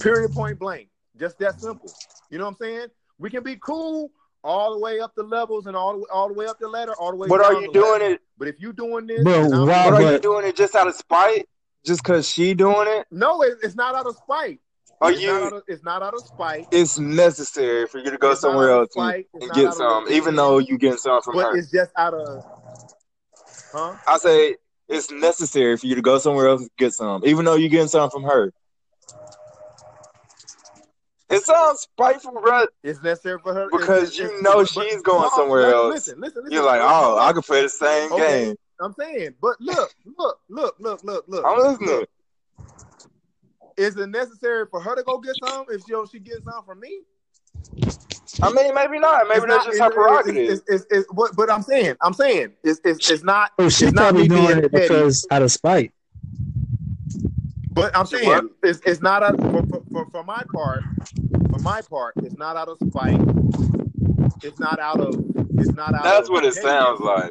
Period. 0.00 0.34
Point 0.34 0.58
blank. 0.58 0.88
Just 1.16 1.38
that 1.38 1.60
simple. 1.60 1.94
You 2.28 2.38
know 2.38 2.44
what 2.46 2.50
I'm 2.50 2.56
saying? 2.56 2.88
We 3.18 3.30
can 3.30 3.42
be 3.42 3.56
cool 3.56 4.10
all 4.42 4.74
the 4.74 4.78
way 4.80 5.00
up 5.00 5.14
the 5.14 5.22
levels 5.22 5.66
and 5.66 5.76
all 5.76 5.98
the 6.00 6.06
all 6.12 6.28
the 6.28 6.34
way 6.34 6.46
up 6.46 6.58
the 6.58 6.68
ladder, 6.68 6.94
all 6.96 7.10
the 7.10 7.16
way. 7.16 7.28
but 7.28 7.40
are 7.42 7.54
you 7.54 7.66
the 7.68 7.72
doing 7.72 7.92
ladder. 8.02 8.14
it 8.14 8.20
But 8.36 8.48
if 8.48 8.60
you 8.60 8.72
doing 8.72 9.06
this, 9.06 9.22
Bro, 9.24 9.34
and 9.44 9.54
I'm- 9.54 9.66
why- 9.66 9.90
but 9.90 10.02
are 10.02 10.12
you 10.12 10.18
doing 10.18 10.46
it 10.46 10.56
just 10.56 10.74
out 10.74 10.86
of 10.88 10.94
spite? 10.94 11.48
Just 11.84 12.02
cause 12.02 12.28
she 12.28 12.54
doing 12.54 12.86
it? 12.88 13.06
no, 13.10 13.42
it, 13.42 13.58
it's 13.62 13.74
not 13.74 13.94
out 13.94 14.06
of 14.06 14.16
spite. 14.16 14.60
Are 15.00 15.10
it's, 15.12 15.20
you 15.20 15.30
out 15.30 15.52
of, 15.52 15.62
it's 15.68 15.82
not 15.84 16.02
out 16.02 16.14
of 16.14 16.24
spite. 16.24 16.66
it's 16.70 16.98
necessary 16.98 17.86
for 17.86 17.98
you 17.98 18.10
to 18.10 18.16
go 18.16 18.30
It's 18.32 18.40
somewhere 18.40 18.70
else 18.70 18.88
and, 18.96 19.02
spite. 19.04 19.26
It's 19.34 19.44
and 19.44 19.52
get 19.54 19.74
some, 19.74 20.06
even 20.08 20.34
though 20.34 20.58
you 20.58 20.78
getting 20.78 20.96
some 20.98 21.20
from 21.22 21.34
but 21.34 21.46
her. 21.52 21.56
it's 21.56 21.70
just 21.70 21.90
out 21.96 22.14
of, 22.14 22.44
huh? 23.72 23.96
I 24.06 24.18
say 24.18 24.56
it's 24.88 25.10
necessary 25.10 25.76
for 25.76 25.86
you 25.86 25.94
to 25.94 26.02
go 26.02 26.18
somewhere 26.18 26.48
else 26.48 26.62
and 26.62 26.70
get 26.78 26.92
some, 26.94 27.22
even 27.26 27.44
though 27.44 27.54
you 27.56 27.68
getting 27.68 27.88
some 27.88 28.08
from 28.10 28.22
her. 28.22 28.52
It 31.34 31.42
sounds 31.42 31.80
spiteful, 31.80 32.32
bro. 32.40 32.66
It's 32.82 33.02
necessary 33.02 33.38
for 33.42 33.52
her 33.54 33.68
Because 33.70 34.10
it's- 34.10 34.18
you 34.18 34.24
it's- 34.26 34.42
know 34.42 34.56
but- 34.56 34.68
she's 34.68 35.02
going 35.02 35.22
no, 35.22 35.30
somewhere 35.36 35.60
listen, 35.62 35.74
else. 35.74 35.92
Listen, 35.94 36.20
listen, 36.20 36.42
listen. 36.44 36.52
You're 36.52 36.64
like, 36.66 36.80
oh, 36.82 37.18
I 37.18 37.32
could 37.32 37.44
play 37.44 37.62
the 37.62 37.68
same 37.68 38.12
Okay. 38.12 38.44
game. 38.46 38.56
I'm 38.80 38.94
saying, 38.98 39.34
but 39.40 39.56
look, 39.60 39.92
look, 40.18 40.40
look, 40.48 40.74
look, 40.80 41.04
look, 41.04 41.24
look. 41.28 41.44
I'm 41.46 41.58
listening. 41.58 41.88
Look. 41.90 42.08
Is 43.76 43.96
it 43.96 44.08
necessary 44.08 44.66
for 44.70 44.80
her 44.80 44.94
to 44.94 45.02
go 45.02 45.18
get 45.18 45.34
some 45.44 45.66
if 45.68 45.82
she 45.88 45.94
she 46.12 46.18
gets 46.20 46.44
some 46.44 46.64
from 46.64 46.80
me? 46.80 47.00
I 48.42 48.52
mean, 48.52 48.74
maybe 48.74 48.98
not. 48.98 49.26
Maybe 49.28 49.40
It's 49.42 49.46
that's 49.46 49.48
not- 49.48 49.66
just 49.66 49.78
her 49.78 49.86
it's- 49.86 49.92
prerogative. 49.94 50.36
It's, 50.50 50.62
it's, 50.68 50.84
it's, 50.84 50.86
it's, 50.90 51.08
but, 51.12 51.34
but 51.36 51.50
I'm 51.50 51.62
saying, 51.62 51.96
I'm 52.02 52.12
saying, 52.14 52.52
it's, 52.62 52.80
it's, 52.84 53.10
it's 53.10 53.22
not. 53.24 53.50
Oh, 53.58 53.68
she's 53.68 53.88
It's 53.88 53.92
not 53.94 54.10
probably 54.12 54.28
being 54.28 54.46
doing 54.46 54.58
it 54.64 54.72
petty. 54.72 54.88
because 54.88 55.26
out 55.30 55.42
of 55.42 55.50
spite. 55.52 55.92
But 57.74 57.96
I'm 57.96 58.06
saying 58.06 58.28
what? 58.28 58.44
it's, 58.62 58.80
it's 58.86 59.02
not 59.02 59.22
out 59.22 59.36
for, 59.40 59.62
for, 59.66 59.82
for, 59.92 60.10
for 60.10 60.24
my 60.24 60.42
part. 60.54 60.82
For 61.50 61.58
my 61.60 61.80
part, 61.82 62.14
it's 62.18 62.36
not 62.38 62.56
out 62.56 62.68
of 62.68 62.78
spite. 62.88 63.20
It's 64.42 64.58
not 64.60 64.78
out 64.78 65.00
of. 65.00 65.14
It's 65.58 65.72
not 65.72 65.94
out. 65.94 66.04
That's 66.04 66.28
of 66.28 66.32
what 66.32 66.44
it 66.44 66.54
sounds 66.54 67.00
like. 67.00 67.30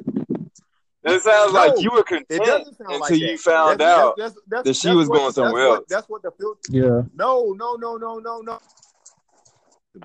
It 1.05 1.21
sounds 1.21 1.53
No, 1.53 1.59
like 1.59 1.81
you 1.81 1.91
were 1.91 2.03
content 2.03 2.45
sound 2.45 2.65
until 2.79 2.99
like 2.99 3.13
you 3.15 3.37
found 3.37 3.79
That's- 3.79 3.99
out 3.99 4.13
that's, 4.17 4.35
that's, 4.47 4.63
that 4.65 4.75
she 4.75 4.93
was 4.93 5.09
what- 5.09 5.15
going 5.15 5.25
that's 5.27 5.35
somewhere 5.35 5.67
what- 5.69 5.75
else. 5.79 5.85
That's 5.89 6.07
what 6.09 6.21
the 6.23 6.31
filter. 6.31 6.59
Yeah. 6.69 7.01
No, 7.15 7.53
no, 7.57 7.75
no, 7.75 7.97
no, 7.97 8.19
no, 8.19 8.39
no. 8.41 8.59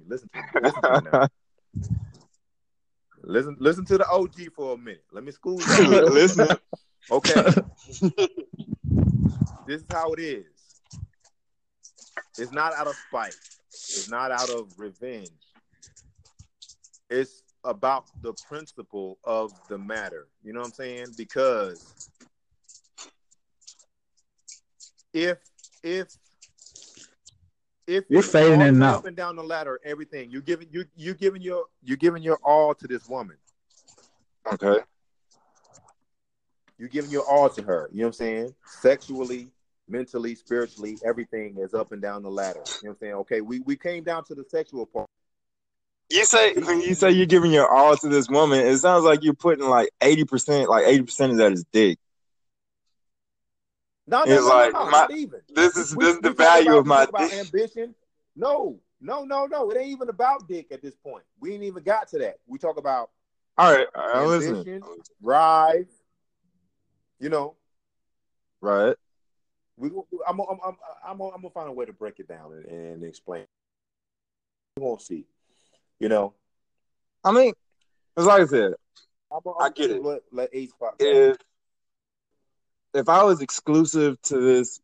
Listen 0.07 0.29
to 0.29 0.61
me. 0.61 0.61
Listen 0.63 0.83
to 0.83 0.91
me 1.03 1.11
now. 1.13 1.29
Listen, 3.25 3.57
listen 3.59 3.85
to 3.87 3.99
the 3.99 4.09
OG 4.09 4.35
for 4.57 4.75
a 4.75 4.79
minute. 4.79 5.05
Let 5.13 5.23
me 5.25 5.31
school 5.33 5.61
you. 5.79 6.01
Listen, 6.09 6.49
Okay. 7.11 7.45
this 9.69 9.83
is 9.83 9.87
how 9.91 10.13
it 10.15 10.21
is. 10.21 10.47
It's 12.39 12.53
not 12.53 12.73
out 12.75 12.87
of 12.87 12.95
spite. 13.09 13.37
It's 13.69 14.09
not 14.11 14.31
out 14.31 14.49
of 14.49 14.73
revenge. 14.79 15.29
It's 17.11 17.43
about 17.65 18.07
the 18.23 18.33
principle 18.49 19.19
of 19.25 19.53
the 19.69 19.77
matter. 19.77 20.29
You 20.43 20.55
know 20.55 20.61
what 20.61 20.69
I'm 20.69 20.73
saying? 20.73 21.07
Because 21.19 22.09
if 25.13 25.39
if 25.83 26.09
if 27.87 28.05
You're 28.09 28.23
fading 28.23 28.53
all 28.53 28.59
the 28.59 28.65
in 28.65 28.75
and 28.75 28.81
way 28.81 28.87
up 28.87 29.05
and 29.05 29.17
down 29.17 29.37
the 29.37 29.43
ladder, 29.43 29.81
everything 29.85 30.31
you're 30.31 30.41
giving 30.41 30.69
you 30.71 30.85
you 30.97 31.13
giving 31.13 31.43
your 31.43 31.65
you're 31.83 31.97
giving 31.99 32.23
your 32.23 32.39
all 32.43 32.75
to 32.75 32.87
this 32.87 33.07
woman. 33.07 33.37
okay. 34.51 34.81
You're 36.79 36.89
giving 36.89 37.11
your 37.11 37.29
all 37.29 37.51
to 37.51 37.63
her. 37.63 37.91
You 37.93 37.99
know 37.99 38.05
what 38.05 38.09
I'm 38.09 38.13
saying? 38.15 38.55
Sexually, 38.65 39.51
mentally, 39.89 40.35
spiritually, 40.35 40.99
everything 41.05 41.57
is 41.59 41.75
up 41.75 41.93
and 41.93 42.01
down 42.03 42.23
the 42.23 42.31
ladder. 42.31 42.61
You 42.83 42.89
know 42.89 42.91
what 42.91 42.91
I'm 42.91 42.97
saying? 43.01 43.15
Okay, 43.15 43.41
we, 43.41 43.61
we 43.61 43.77
came 43.77 44.05
down 44.05 44.25
to 44.25 44.35
the 44.35 44.45
sexual 44.45 44.87
part. 44.87 45.09
You 46.11 46.25
say 46.25 46.55
when 46.55 46.81
you 46.81 46.95
say 46.95 47.11
you're 47.11 47.27
giving 47.27 47.53
your 47.53 47.69
all 47.69 47.95
to 47.97 48.09
this 48.09 48.29
woman, 48.31 48.61
it 48.61 48.79
sounds 48.79 49.05
like 49.05 49.23
you're 49.23 49.35
putting 49.35 49.69
like 49.69 49.91
eighty 50.01 50.25
percent, 50.25 50.71
like 50.71 50.87
eighty 50.87 51.03
percent 51.03 51.33
of 51.33 51.39
that 51.39 51.53
is 51.53 51.65
dick. 51.71 51.99
No, 54.07 54.25
no, 54.25 54.33
It's 54.33 54.43
no, 54.43 54.49
like 54.49 54.73
no, 54.73 54.85
my- 54.87 54.91
not 54.91 55.11
even. 55.11 55.41
This 55.55 55.77
is 55.77 55.95
We- 55.95 56.05
this 56.07 56.15
is 56.15 56.21
the 56.23 56.31
value 56.31 56.79
about- 56.79 57.09
of 57.11 57.13
my 57.13 57.27
about 57.27 57.33
ambition. 57.35 57.95
No, 58.35 58.81
no, 59.03 59.25
no, 59.25 59.45
no. 59.45 59.71
It 59.71 59.77
ain't 59.77 59.89
even 59.91 60.09
about 60.09 60.49
dick 60.49 60.73
at 60.73 60.81
this 60.81 60.97
point. 60.97 61.25
We 61.41 61.53
ain't 61.53 61.65
even 61.65 61.83
got 61.83 62.09
to 62.09 62.19
that. 62.21 62.39
We 62.47 62.59
talk 62.59 62.79
about 62.79 63.11
All 63.59 63.71
right, 63.71 63.87
uh, 63.95 64.01
all 64.01 64.07
right, 64.09 64.17
I'm 64.17 64.29
listening. 64.29 64.83
Rise. 65.21 65.87
You 67.21 67.29
know, 67.29 67.57
Right. 68.63 68.97
We. 69.79 69.91
I'm. 70.27 70.41
I'm. 70.41 70.59
I'm. 70.65 70.77
I'm, 71.05 71.21
I'm, 71.23 71.43
gonna 71.43 71.51
find 71.51 71.69
a 71.69 71.73
way 71.73 71.87
to 71.87 71.93
break 71.93 72.19
it 72.19 72.29
down 72.29 72.53
and, 72.53 72.65
and 72.67 73.05
explain. 73.05 73.45
We 74.77 74.83
won't 74.83 75.03
see. 75.03 75.25
You 76.01 76.09
know, 76.09 76.35
I 77.25 77.33
mean, 77.33 77.53
it's 78.17 78.27
like 78.27 78.43
I 78.43 78.47
said, 78.47 78.73
I'm, 79.33 79.41
I'm 79.47 79.55
I 79.61 79.71
get 79.71 79.91
it. 79.91 80.03
Let, 80.03 80.21
let 80.33 80.51
if 80.53 81.37
if 82.95 83.09
I 83.09 83.23
was 83.23 83.41
exclusive 83.41 84.21
to 84.23 84.41
this 84.41 84.81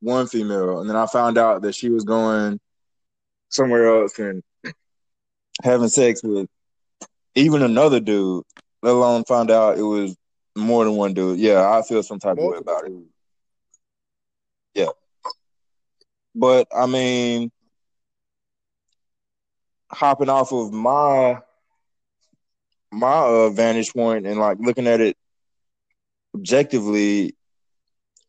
one 0.00 0.26
female 0.26 0.80
and 0.80 0.88
then 0.88 0.96
I 0.96 1.06
found 1.06 1.38
out 1.38 1.62
that 1.62 1.74
she 1.74 1.88
was 1.88 2.04
going 2.04 2.58
somewhere 3.48 4.02
else 4.02 4.18
and 4.18 4.42
having 5.62 5.88
sex 5.88 6.22
with 6.22 6.48
even 7.34 7.62
another 7.62 8.00
dude, 8.00 8.44
let 8.82 8.94
alone 8.94 9.24
find 9.24 9.50
out 9.50 9.78
it 9.78 9.82
was 9.82 10.16
more 10.56 10.84
than 10.84 10.96
one 10.96 11.14
dude, 11.14 11.38
yeah, 11.38 11.70
I 11.70 11.82
feel 11.82 12.02
some 12.02 12.18
type 12.18 12.32
of 12.32 12.38
way 12.38 12.44
Multiple 12.44 12.72
about 12.72 12.84
it. 12.84 12.88
dudes. 12.88 13.12
But 16.34 16.66
I 16.74 16.86
mean, 16.86 17.50
hopping 19.90 20.28
off 20.28 20.52
of 20.52 20.72
my 20.72 21.40
my 22.90 23.18
uh, 23.18 23.50
vantage 23.50 23.92
point 23.92 24.26
and 24.26 24.38
like 24.38 24.58
looking 24.60 24.86
at 24.86 25.00
it 25.00 25.16
objectively, 26.34 27.34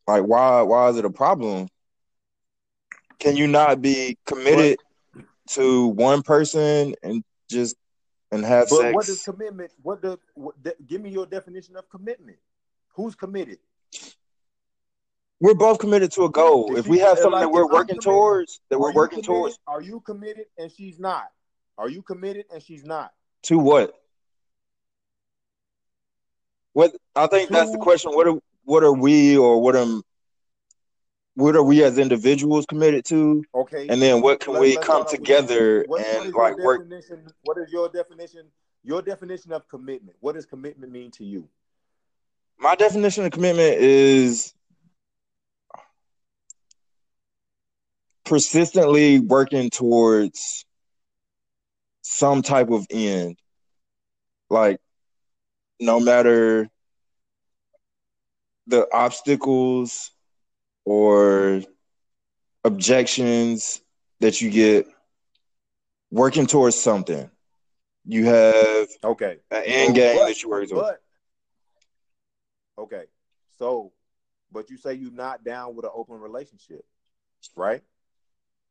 like 0.06 0.22
why 0.22 0.62
why 0.62 0.88
is 0.88 0.96
it 0.96 1.04
a 1.04 1.10
problem? 1.10 1.68
Can 3.18 3.36
you 3.36 3.46
not 3.46 3.80
be 3.80 4.18
committed 4.26 4.78
to 5.50 5.86
one 5.88 6.22
person 6.22 6.94
and 7.02 7.24
just 7.48 7.76
and 8.30 8.44
have 8.44 8.68
But 8.68 8.78
sex? 8.80 8.94
what 8.94 9.06
does 9.06 9.22
commitment? 9.24 9.70
What 9.82 10.02
does? 10.02 10.18
What, 10.34 10.54
give 10.86 11.00
me 11.00 11.10
your 11.10 11.26
definition 11.26 11.76
of 11.76 11.88
commitment. 11.88 12.38
Who's 12.94 13.14
committed? 13.14 13.58
We're 15.44 15.52
both 15.52 15.78
committed 15.78 16.10
to 16.12 16.24
a 16.24 16.30
goal. 16.30 16.74
If 16.74 16.86
we 16.86 16.98
have 17.00 17.18
something 17.18 17.38
that 17.38 17.50
we're 17.50 17.70
working 17.70 18.00
towards, 18.00 18.60
that 18.70 18.78
we're 18.78 18.94
working 18.94 19.22
towards, 19.22 19.58
Are 19.66 19.82
you 19.82 20.00
committed 20.00 20.46
and 20.56 20.72
she's 20.72 20.98
not? 20.98 21.26
Are 21.76 21.90
you 21.90 22.00
committed 22.00 22.46
and 22.50 22.62
she's 22.62 22.82
not? 22.82 23.12
to 23.42 23.58
what? 23.58 23.92
What 26.72 26.96
I 27.14 27.26
think 27.26 27.50
that's 27.50 27.70
the 27.70 27.76
question. 27.76 28.12
What 28.12 28.26
are 28.26 28.38
what 28.64 28.82
are 28.84 28.94
we 28.94 29.36
or 29.36 29.60
what 29.60 29.76
am 29.76 30.02
what 31.34 31.54
are 31.56 31.62
we 31.62 31.84
as 31.84 31.98
individuals 31.98 32.64
committed 32.64 33.04
to? 33.06 33.44
Okay. 33.54 33.86
And 33.88 34.00
then 34.00 34.22
what 34.22 34.40
can 34.40 34.54
Let- 34.54 34.62
we 34.62 34.76
let's 34.76 34.86
come 34.86 35.02
start 35.02 35.06
off 35.08 35.12
with 35.12 35.20
together. 35.20 35.84
What- 35.86 36.00
what 36.00 36.06
and 36.06 36.32
your 36.32 36.42
like 36.42 36.56
work? 36.56 36.88
What 37.42 37.58
is 37.58 37.70
your 37.70 37.90
definition? 37.90 38.46
Your 38.82 39.02
definition 39.02 39.52
of 39.52 39.68
commitment. 39.68 40.16
What 40.20 40.36
does 40.36 40.46
commitment 40.46 40.90
mean 40.90 41.10
to 41.12 41.24
you? 41.24 41.46
My 42.58 42.74
definition 42.76 43.26
of 43.26 43.32
commitment 43.32 43.76
is 43.78 44.53
persistently 48.24 49.20
working 49.20 49.70
towards 49.70 50.64
some 52.02 52.42
type 52.42 52.70
of 52.70 52.86
end. 52.90 53.36
Like 54.50 54.80
no 55.80 56.00
matter 56.00 56.68
the 58.66 58.86
obstacles 58.92 60.10
or 60.84 61.62
objections 62.64 63.80
that 64.20 64.40
you 64.40 64.50
get 64.50 64.86
working 66.10 66.46
towards 66.46 66.80
something. 66.80 67.30
You 68.06 68.26
have 68.26 68.88
Okay. 69.02 69.38
an 69.50 69.62
end 69.64 69.94
game 69.94 70.16
But- 70.16 70.28
that 70.28 70.42
you 70.42 70.48
work 70.48 70.68
towards. 70.68 70.98
Okay, 72.76 73.04
so 73.58 73.92
but 74.50 74.68
you 74.70 74.76
say 74.76 74.94
you're 74.94 75.10
not 75.12 75.44
down 75.44 75.74
with 75.74 75.84
an 75.84 75.90
open 75.94 76.18
relationship, 76.20 76.84
right? 77.56 77.82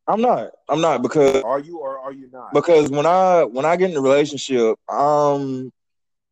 I'm 0.07 0.21
not. 0.21 0.51
I'm 0.69 0.81
not 0.81 1.01
because 1.01 1.43
Are 1.43 1.59
you 1.59 1.79
or 1.79 1.97
are 1.99 2.11
you 2.11 2.29
not? 2.31 2.53
because 2.53 2.89
when 2.89 3.05
I 3.05 3.43
when 3.43 3.65
I 3.65 3.75
get 3.77 3.91
in 3.91 3.97
a 3.97 4.01
relationship, 4.01 4.77
I'm 4.89 5.71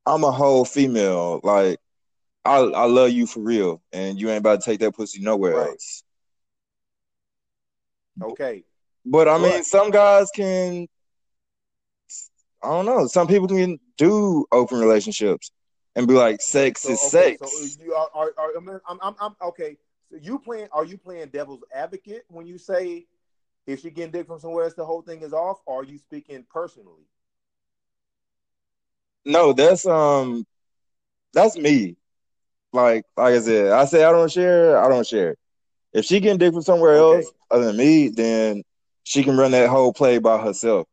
I'm 0.06 0.24
a 0.24 0.32
whole 0.32 0.66
female. 0.66 1.40
Like 1.44 1.80
I 2.44 2.58
I 2.58 2.86
love 2.86 3.12
you 3.12 3.26
for 3.28 3.40
real, 3.40 3.82
and 3.94 4.20
you 4.20 4.30
ain't 4.30 4.40
about 4.40 4.62
to 4.62 4.66
take 4.66 4.80
that 4.82 4.94
pussy 4.96 5.22
nowhere 5.22 5.56
Right. 5.56 5.70
else. 5.70 6.04
okay, 8.22 8.64
But 9.06 9.28
I 9.28 9.38
mean, 9.38 9.52
But- 9.60 9.66
some 9.66 9.90
guys 9.92 10.30
can. 10.36 10.88
I 12.64 12.68
don't 12.68 12.86
know. 12.86 13.08
Some 13.08 13.28
people 13.28 13.48
can 13.48 13.80
do 13.98 14.46
open 14.52 14.80
relationships 14.80 15.52
and 15.96 16.08
be 16.08 16.14
like, 16.14 16.42
"Sex 16.42 16.82
so 16.82 16.92
is 16.92 17.00
okay, 17.14 17.38
sex." 17.38 17.52
so 17.78 17.84
you 17.84 17.96
are, 17.96 18.10
are, 18.14 18.34
are 18.38 18.52
I'm, 18.56 18.70
I'm, 18.70 19.00
I'm, 19.02 19.16
I'm 19.20 19.36
okay. 19.50 19.78
So 20.12 20.18
you 20.22 20.38
playing? 20.38 20.68
Are 20.72 20.86
you 20.86 20.98
playing 20.98 21.30
devil's 21.30 21.64
advocate 21.74 22.24
when 22.28 22.46
you 22.46 22.58
say 22.60 23.08
if 23.68 23.82
she 23.82 23.92
getting 23.92 24.12
dick 24.12 24.28
from 24.28 24.40
somewhere 24.40 24.66
else, 24.66 24.74
the 24.74 24.86
whole 24.86 25.02
thing 25.02 25.22
is 25.22 25.34
off? 25.34 25.62
Or 25.66 25.82
are 25.82 25.86
you 25.86 25.98
speaking 25.98 26.46
personally? 26.50 27.06
No, 29.26 29.54
that's 29.54 29.86
um, 29.86 30.46
that's 31.34 31.58
me. 31.58 31.96
Like 32.74 33.06
like 33.18 33.36
I 33.36 33.40
said, 33.40 33.72
I 33.72 33.86
say 33.86 34.04
I 34.04 34.12
don't 34.12 34.32
share. 34.32 34.78
I 34.78 34.88
don't 34.90 35.06
share. 35.06 35.36
If 35.94 36.06
she 36.06 36.20
getting 36.20 36.38
dick 36.38 36.54
from 36.54 36.62
somewhere 36.62 36.94
Okay. 36.94 37.04
else 37.16 37.34
other 37.50 37.68
than 37.68 37.78
me, 37.78 38.10
then 38.10 38.64
she 39.04 39.24
can 39.24 39.38
run 39.38 39.52
that 39.52 39.70
whole 39.70 39.94
play 39.94 40.20
by 40.20 40.42
herself. 40.42 40.88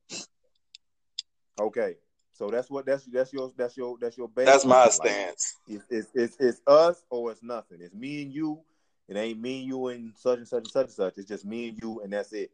Okay, 1.61 1.97
so 2.33 2.51
that's 2.51 2.71
what 2.71 2.87
that's 2.87 3.05
that's 3.07 3.33
your 3.33 3.53
that's 3.57 3.77
your 3.77 3.97
that's 4.01 4.17
your 4.17 4.29
base. 4.29 4.47
That's 4.47 4.65
my 4.65 4.89
Like, 4.97 5.11
stance. 5.11 5.57
It's, 5.67 5.85
it's 5.91 6.11
it's 6.15 6.37
it's 6.41 6.61
us 6.67 7.05
or 7.11 7.31
it's 7.33 7.43
nothing. 7.43 7.79
It's 7.81 7.95
me 7.95 8.23
and 8.23 8.33
you. 8.33 8.61
It 9.09 9.17
ain't 9.17 9.41
me 9.41 9.61
and 9.61 9.69
you 9.69 9.89
and 9.89 10.13
such 10.17 10.39
and 10.39 10.49
such 10.49 10.65
and 10.65 10.71
such 10.71 10.85
and 10.85 10.93
such. 10.93 11.15
It's 11.17 11.29
just 11.29 11.47
me 11.47 11.71
and 11.71 11.79
you 11.83 12.01
and 12.03 12.13
that's 12.13 12.33
it. 12.33 12.51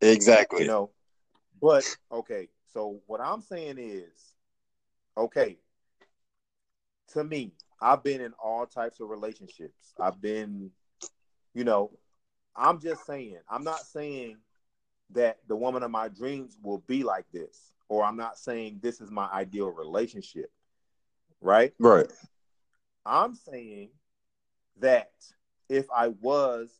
Exactly. 0.00 0.62
You 0.62 0.68
know. 0.68 0.90
But 1.60 1.84
okay, 2.10 2.48
so 2.72 3.00
what 3.06 3.20
I'm 3.20 3.42
saying 3.42 3.76
is, 3.78 4.34
okay. 5.16 5.58
To 7.14 7.24
me, 7.24 7.52
I've 7.80 8.02
been 8.02 8.20
in 8.20 8.32
all 8.42 8.66
types 8.66 9.00
of 9.00 9.08
relationships. 9.08 9.94
I've 9.98 10.20
been, 10.20 10.70
you 11.54 11.64
know, 11.64 11.90
I'm 12.54 12.80
just 12.80 13.06
saying. 13.06 13.38
I'm 13.48 13.64
not 13.64 13.80
saying 13.80 14.36
that 15.12 15.38
the 15.48 15.56
woman 15.56 15.82
of 15.82 15.90
my 15.90 16.08
dreams 16.08 16.58
will 16.62 16.82
be 16.86 17.02
like 17.02 17.24
this, 17.32 17.72
or 17.88 18.04
I'm 18.04 18.16
not 18.16 18.38
saying 18.38 18.80
this 18.82 19.00
is 19.00 19.10
my 19.10 19.26
ideal 19.32 19.68
relationship. 19.68 20.50
Right? 21.40 21.72
Right. 21.78 22.12
I'm 23.06 23.34
saying 23.34 23.88
that 24.80 25.10
if 25.68 25.86
I 25.94 26.08
was 26.08 26.70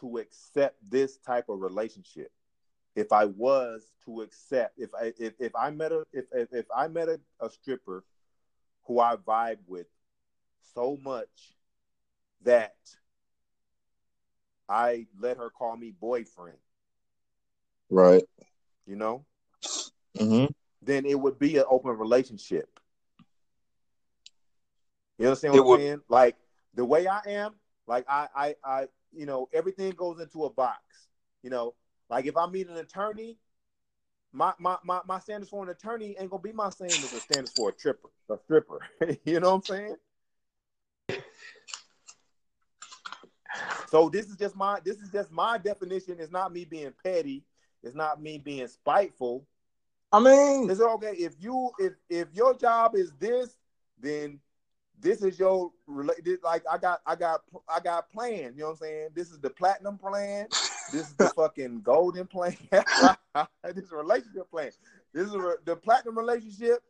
to 0.00 0.18
accept 0.18 0.76
this 0.90 1.16
type 1.18 1.48
of 1.48 1.60
relationship, 1.60 2.30
if 2.96 3.12
I 3.12 3.24
was 3.26 3.92
to 4.04 4.22
accept, 4.22 4.78
if 4.78 4.90
I 4.94 5.12
if, 5.18 5.34
if 5.38 5.54
I 5.56 5.70
met 5.70 5.92
a 5.92 6.04
if 6.12 6.26
if, 6.32 6.52
if 6.52 6.66
I 6.74 6.88
met 6.88 7.08
a, 7.08 7.20
a 7.40 7.50
stripper 7.50 8.04
who 8.84 9.00
I 9.00 9.16
vibe 9.16 9.58
with 9.66 9.86
so 10.74 10.98
much 11.02 11.54
that 12.42 12.74
I 14.68 15.06
let 15.20 15.36
her 15.38 15.50
call 15.50 15.76
me 15.76 15.90
boyfriend, 15.92 16.58
Right. 17.90 18.24
you 18.86 18.96
know, 18.96 19.24
hmm 20.18 20.46
then 20.82 21.06
it 21.06 21.18
would 21.18 21.38
be 21.38 21.56
an 21.56 21.64
open 21.68 21.92
relationship. 21.96 22.68
You 25.18 25.28
understand 25.28 25.54
It 25.54 25.60
what 25.60 25.64
I'm 25.64 25.68
would- 25.70 25.80
saying? 25.80 26.00
Like 26.08 26.36
the 26.74 26.84
way 26.84 27.06
I 27.06 27.20
am, 27.26 27.54
like 27.86 28.04
I, 28.08 28.28
I, 28.34 28.54
I, 28.64 28.88
you 29.12 29.26
know, 29.26 29.48
everything 29.52 29.92
goes 29.92 30.20
into 30.20 30.44
a 30.44 30.50
box. 30.50 30.80
You 31.42 31.50
know, 31.50 31.74
like 32.08 32.26
if 32.26 32.36
I 32.36 32.46
meet 32.46 32.68
an 32.68 32.76
attorney, 32.76 33.36
my 34.32 34.52
my 34.58 34.76
my, 34.84 35.00
my 35.06 35.18
standards 35.18 35.50
for 35.50 35.62
an 35.62 35.70
attorney 35.70 36.16
ain't 36.18 36.30
gonna 36.30 36.42
be 36.42 36.52
my 36.52 36.70
same 36.70 36.90
as 36.90 37.10
the 37.10 37.20
standards 37.20 37.52
for 37.54 37.68
a 37.68 37.72
tripper, 37.72 38.08
a 38.30 38.38
stripper. 38.38 38.80
you 39.24 39.40
know 39.40 39.56
what 39.56 39.56
I'm 39.56 39.62
saying? 39.62 39.96
So 43.90 44.08
this 44.08 44.26
is 44.26 44.36
just 44.36 44.56
my 44.56 44.80
this 44.84 44.96
is 44.96 45.10
just 45.10 45.30
my 45.30 45.58
definition. 45.58 46.16
It's 46.18 46.32
not 46.32 46.52
me 46.52 46.64
being 46.64 46.92
petty. 47.04 47.44
It's 47.82 47.94
not 47.94 48.20
me 48.20 48.38
being 48.38 48.66
spiteful. 48.66 49.46
I 50.10 50.20
mean, 50.20 50.70
Is 50.70 50.80
it 50.80 50.84
okay 50.84 51.12
if 51.12 51.34
you 51.38 51.70
if 51.78 51.92
if 52.08 52.28
your 52.32 52.56
job 52.56 52.94
is 52.96 53.12
this, 53.18 53.56
then 54.00 54.40
this 55.04 55.22
is 55.22 55.38
your 55.38 55.70
related. 55.86 56.40
Like 56.42 56.62
I 56.70 56.78
got 56.78 57.00
I 57.06 57.14
got 57.14 57.42
I 57.68 57.78
got 57.78 58.10
plan. 58.10 58.54
You 58.56 58.60
know 58.60 58.64
what 58.66 58.70
I'm 58.72 58.76
saying? 58.78 59.08
This 59.14 59.30
is 59.30 59.38
the 59.38 59.50
platinum 59.50 59.98
plan. 59.98 60.48
This 60.92 61.08
is 61.08 61.14
the 61.14 61.28
fucking 61.36 61.82
golden 61.82 62.26
plan. 62.26 62.56
this 62.72 63.92
relationship 63.92 64.50
plan. 64.50 64.70
This 65.12 65.28
is 65.28 65.34
a, 65.34 65.54
the 65.66 65.76
platinum 65.76 66.18
relationship, 66.18 66.82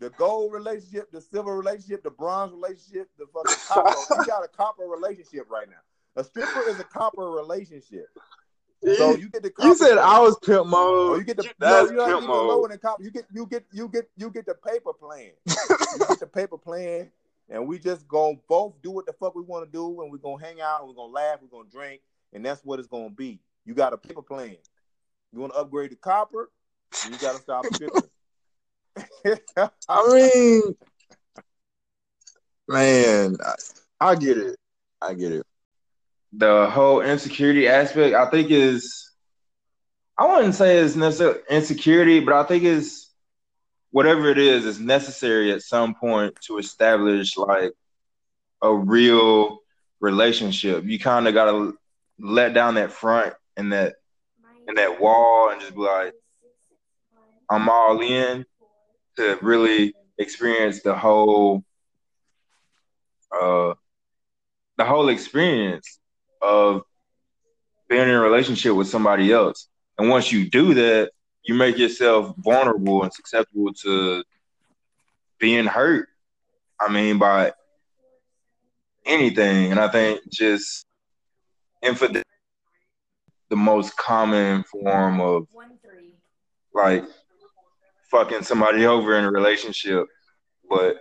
the 0.00 0.10
gold 0.10 0.52
relationship, 0.52 1.10
the 1.10 1.20
silver 1.20 1.56
relationship, 1.56 2.02
the 2.04 2.10
bronze 2.10 2.52
relationship, 2.52 3.08
the 3.18 3.26
fucking 3.34 3.56
copper. 3.66 4.14
you 4.20 4.26
got 4.26 4.44
a 4.44 4.48
copper 4.48 4.84
relationship 4.84 5.50
right 5.50 5.68
now. 5.68 5.76
A 6.18 6.24
stripper 6.24 6.68
is 6.68 6.78
a 6.80 6.84
copper 6.84 7.28
relationship. 7.30 8.06
So 8.96 9.16
you 9.16 9.28
get 9.28 9.42
the 9.42 9.52
You 9.58 9.74
said 9.74 9.96
copper- 9.96 10.00
I 10.06 10.18
was 10.20 10.38
pimp 10.38 10.60
Oh, 10.72 11.08
mode. 11.08 11.18
you 11.18 11.24
get 11.24 11.36
the 11.38 11.50
no, 11.58 11.84
you 11.86 11.92
know, 11.94 12.06
pimp 12.06 12.18
even 12.22 12.30
lower 12.30 12.60
mode. 12.62 12.70
than 12.70 12.78
copper. 12.78 13.02
You 13.02 13.10
get 13.10 13.26
you 13.32 13.46
get 13.46 13.64
you 13.72 13.88
get 13.88 14.08
you 14.16 14.30
get 14.30 14.46
the 14.46 14.54
paper 14.54 14.92
plan. 14.92 15.30
you 15.46 16.06
get 16.06 16.20
the 16.20 16.26
paper 16.26 16.56
plan, 16.56 17.10
and 17.48 17.66
we 17.66 17.78
just 17.78 18.06
gonna 18.08 18.36
both 18.48 18.74
do 18.82 18.90
what 18.90 19.06
the 19.06 19.12
fuck 19.12 19.34
we 19.34 19.42
want 19.42 19.64
to 19.64 19.70
do, 19.70 20.02
and 20.02 20.10
we're 20.10 20.18
gonna 20.18 20.44
hang 20.44 20.60
out, 20.60 20.80
and 20.80 20.88
we're 20.88 20.94
gonna 20.94 21.12
laugh, 21.12 21.38
we're 21.40 21.48
gonna 21.48 21.70
drink, 21.70 22.00
and 22.32 22.44
that's 22.44 22.64
what 22.64 22.78
it's 22.78 22.88
gonna 22.88 23.10
be. 23.10 23.40
You 23.64 23.74
got 23.74 23.92
a 23.92 23.96
paper 23.96 24.22
plan. 24.22 24.56
You 25.32 25.40
want 25.40 25.52
to 25.52 25.58
upgrade 25.58 25.90
to 25.90 25.96
copper, 25.96 26.50
you 27.04 27.16
got 27.18 27.36
to 27.36 27.42
stop 27.42 27.66
stripping. 27.74 28.02
I 29.88 30.30
mean, 30.34 30.76
man, 32.68 33.36
I, 33.44 33.54
I 34.00 34.14
get 34.14 34.38
it. 34.38 34.56
I 35.02 35.14
get 35.14 35.32
it. 35.32 35.46
The 36.32 36.68
whole 36.70 37.02
insecurity 37.02 37.68
aspect, 37.68 38.14
I 38.14 38.30
think, 38.30 38.50
is 38.50 39.10
I 40.18 40.26
wouldn't 40.26 40.54
say 40.54 40.78
it's 40.78 40.96
necessarily 40.96 41.40
insecurity, 41.50 42.20
but 42.20 42.34
I 42.34 42.44
think 42.44 42.64
it's 42.64 43.05
whatever 43.96 44.28
it 44.28 44.36
is, 44.36 44.66
is 44.66 44.78
necessary 44.78 45.50
at 45.52 45.62
some 45.62 45.94
point 45.94 46.36
to 46.42 46.58
establish 46.58 47.34
like 47.38 47.72
a 48.60 48.70
real 48.70 49.60
relationship. 50.00 50.84
You 50.84 50.98
kind 50.98 51.26
of 51.26 51.32
gotta 51.32 51.72
let 52.18 52.52
down 52.52 52.74
that 52.74 52.92
front 52.92 53.32
and 53.56 53.72
that 53.72 53.94
and 54.68 54.76
that 54.76 55.00
wall 55.00 55.48
and 55.48 55.62
just 55.62 55.74
be 55.74 55.80
like, 55.80 56.12
I'm 57.48 57.70
all 57.70 58.02
in 58.02 58.44
to 59.16 59.38
really 59.40 59.94
experience 60.18 60.82
the 60.82 60.94
whole 60.94 61.64
uh 63.32 63.72
the 64.76 64.84
whole 64.84 65.08
experience 65.08 65.98
of 66.42 66.82
being 67.88 68.02
in 68.02 68.10
a 68.10 68.20
relationship 68.20 68.74
with 68.74 68.88
somebody 68.88 69.32
else. 69.32 69.68
And 69.96 70.10
once 70.10 70.30
you 70.30 70.50
do 70.50 70.74
that, 70.74 71.12
you 71.46 71.54
make 71.54 71.78
yourself 71.78 72.34
vulnerable 72.38 73.02
and 73.02 73.12
susceptible 73.12 73.72
to 73.72 74.24
being 75.38 75.66
hurt. 75.66 76.08
I 76.80 76.92
mean, 76.92 77.18
by 77.18 77.52
anything. 79.04 79.70
And 79.70 79.80
I 79.80 79.88
think 79.88 80.20
just 80.30 80.84
infidelity, 81.82 82.22
the 83.48 83.56
most 83.56 83.96
common 83.96 84.64
form 84.64 85.20
of 85.20 85.46
like 86.74 87.04
fucking 88.10 88.42
somebody 88.42 88.84
over 88.86 89.16
in 89.16 89.24
a 89.24 89.30
relationship. 89.30 90.06
But 90.68 90.96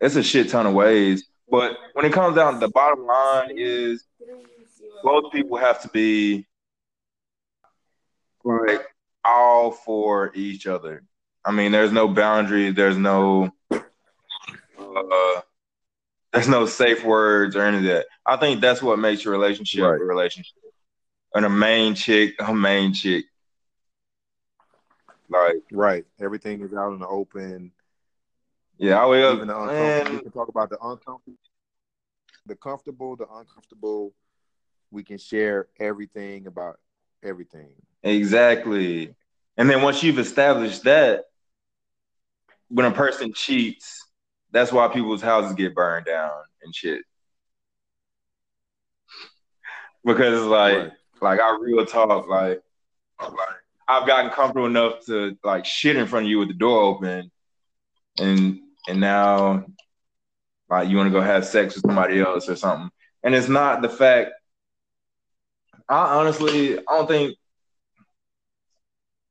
it's 0.00 0.16
a 0.16 0.22
shit 0.22 0.50
ton 0.50 0.66
of 0.66 0.74
ways. 0.74 1.26
But 1.50 1.76
when 1.94 2.04
it 2.04 2.12
comes 2.12 2.36
down, 2.36 2.54
to 2.54 2.60
the 2.60 2.68
bottom 2.68 3.06
line 3.06 3.50
is 3.56 4.04
both 5.02 5.32
people 5.32 5.56
have 5.56 5.80
to 5.82 5.88
be 5.88 6.46
like 8.44 8.82
all 9.24 9.70
for 9.70 10.30
each 10.34 10.66
other. 10.66 11.04
I 11.44 11.52
mean, 11.52 11.72
there's 11.72 11.92
no 11.92 12.08
boundary. 12.08 12.70
There's 12.70 12.96
no 12.96 13.50
uh, 13.70 15.40
there's 16.32 16.48
no 16.48 16.66
safe 16.66 17.04
words 17.04 17.54
or 17.56 17.62
any 17.62 17.78
of 17.78 17.84
that. 17.84 18.06
I 18.26 18.36
think 18.36 18.60
that's 18.60 18.82
what 18.82 18.98
makes 18.98 19.24
your 19.24 19.32
relationship 19.32 19.82
Right. 19.82 20.00
a 20.00 20.04
relationship. 20.04 20.56
And 21.34 21.44
a 21.44 21.50
main 21.50 21.94
chick, 21.94 22.34
a 22.38 22.54
main 22.54 22.92
chick. 22.92 23.24
Like, 25.28 25.62
right. 25.72 26.04
Everything 26.20 26.60
is 26.60 26.72
out 26.74 26.92
in 26.92 27.00
the 27.00 27.08
open. 27.08 27.72
yeah, 28.78 29.00
I 29.02 29.06
wake 29.08 29.24
Even 29.24 29.48
the 29.48 29.58
uncomfortable. 29.58 30.16
We 30.16 30.22
can 30.22 30.32
talk 30.32 30.48
about 30.48 30.70
the 30.70 30.78
uncomfortable, 30.80 31.38
the 32.46 32.54
comfortable, 32.54 33.16
the 33.16 33.26
uncomfortable. 33.32 34.12
We 34.90 35.02
can 35.02 35.18
share 35.18 35.66
everything 35.80 36.46
about 36.46 36.78
everything. 37.24 37.70
Exactly. 38.02 39.14
And 39.56 39.70
then 39.70 39.82
once 39.82 40.02
you've 40.02 40.18
established 40.18 40.84
that, 40.84 41.24
when 42.68 42.86
a 42.86 42.90
person 42.90 43.32
cheats, 43.32 44.04
that's 44.50 44.72
why 44.72 44.88
people's 44.88 45.22
houses 45.22 45.54
get 45.54 45.74
burned 45.74 46.06
down 46.06 46.32
and 46.62 46.74
shit. 46.74 47.02
Because 50.04 50.44
like, 50.44 50.76
Right. 50.76 50.92
like 51.20 51.40
I 51.40 51.56
real 51.60 51.86
talk, 51.86 52.28
like, 52.28 52.60
like 53.20 53.48
I've 53.88 54.06
gotten 54.06 54.30
comfortable 54.30 54.66
enough 54.66 55.04
to 55.06 55.36
like 55.44 55.64
shit 55.64 55.96
in 55.96 56.06
front 56.06 56.26
of 56.26 56.30
you 56.30 56.38
with 56.38 56.48
the 56.48 56.54
door 56.54 56.82
open, 56.82 57.30
and 58.18 58.60
and 58.88 59.00
now 59.00 59.64
like 60.68 60.88
you 60.88 60.96
want 60.96 61.06
to 61.06 61.12
go 61.12 61.20
have 61.20 61.46
sex 61.46 61.74
with 61.74 61.82
somebody 61.86 62.20
else 62.20 62.48
or 62.48 62.56
something, 62.56 62.90
and 63.22 63.34
it's 63.34 63.48
not 63.48 63.82
the 63.82 63.88
fact. 63.88 64.32
I 65.88 66.16
honestly, 66.18 66.78
I 66.78 66.82
don't 66.88 67.08
think 67.08 67.36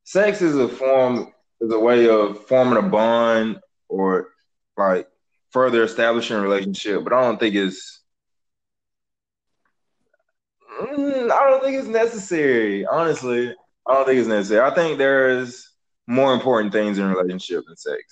sex 0.03 0.41
is 0.41 0.55
a 0.57 0.67
form 0.67 1.31
is 1.61 1.71
a 1.71 1.79
way 1.79 2.09
of 2.09 2.45
forming 2.47 2.77
a 2.77 2.87
bond 2.87 3.59
or 3.89 4.29
like 4.77 5.07
further 5.51 5.83
establishing 5.83 6.37
a 6.37 6.41
relationship, 6.41 7.03
but 7.03 7.13
I 7.13 7.21
don't 7.21 7.39
think 7.39 7.55
it's 7.55 8.03
Mm, 10.81 11.31
I 11.31 11.49
don't 11.49 11.63
think 11.63 11.77
it's 11.77 11.87
necessary. 11.87 12.85
Honestly, 12.85 13.53
I 13.87 13.93
don't 13.93 14.05
think 14.05 14.19
it's 14.19 14.27
necessary. 14.27 14.61
I 14.61 14.73
think 14.73 14.97
there's 14.97 15.69
more 16.07 16.33
important 16.33 16.71
things 16.71 16.97
in 16.97 17.09
relationship 17.09 17.63
than 17.67 17.77
sex. 17.77 18.03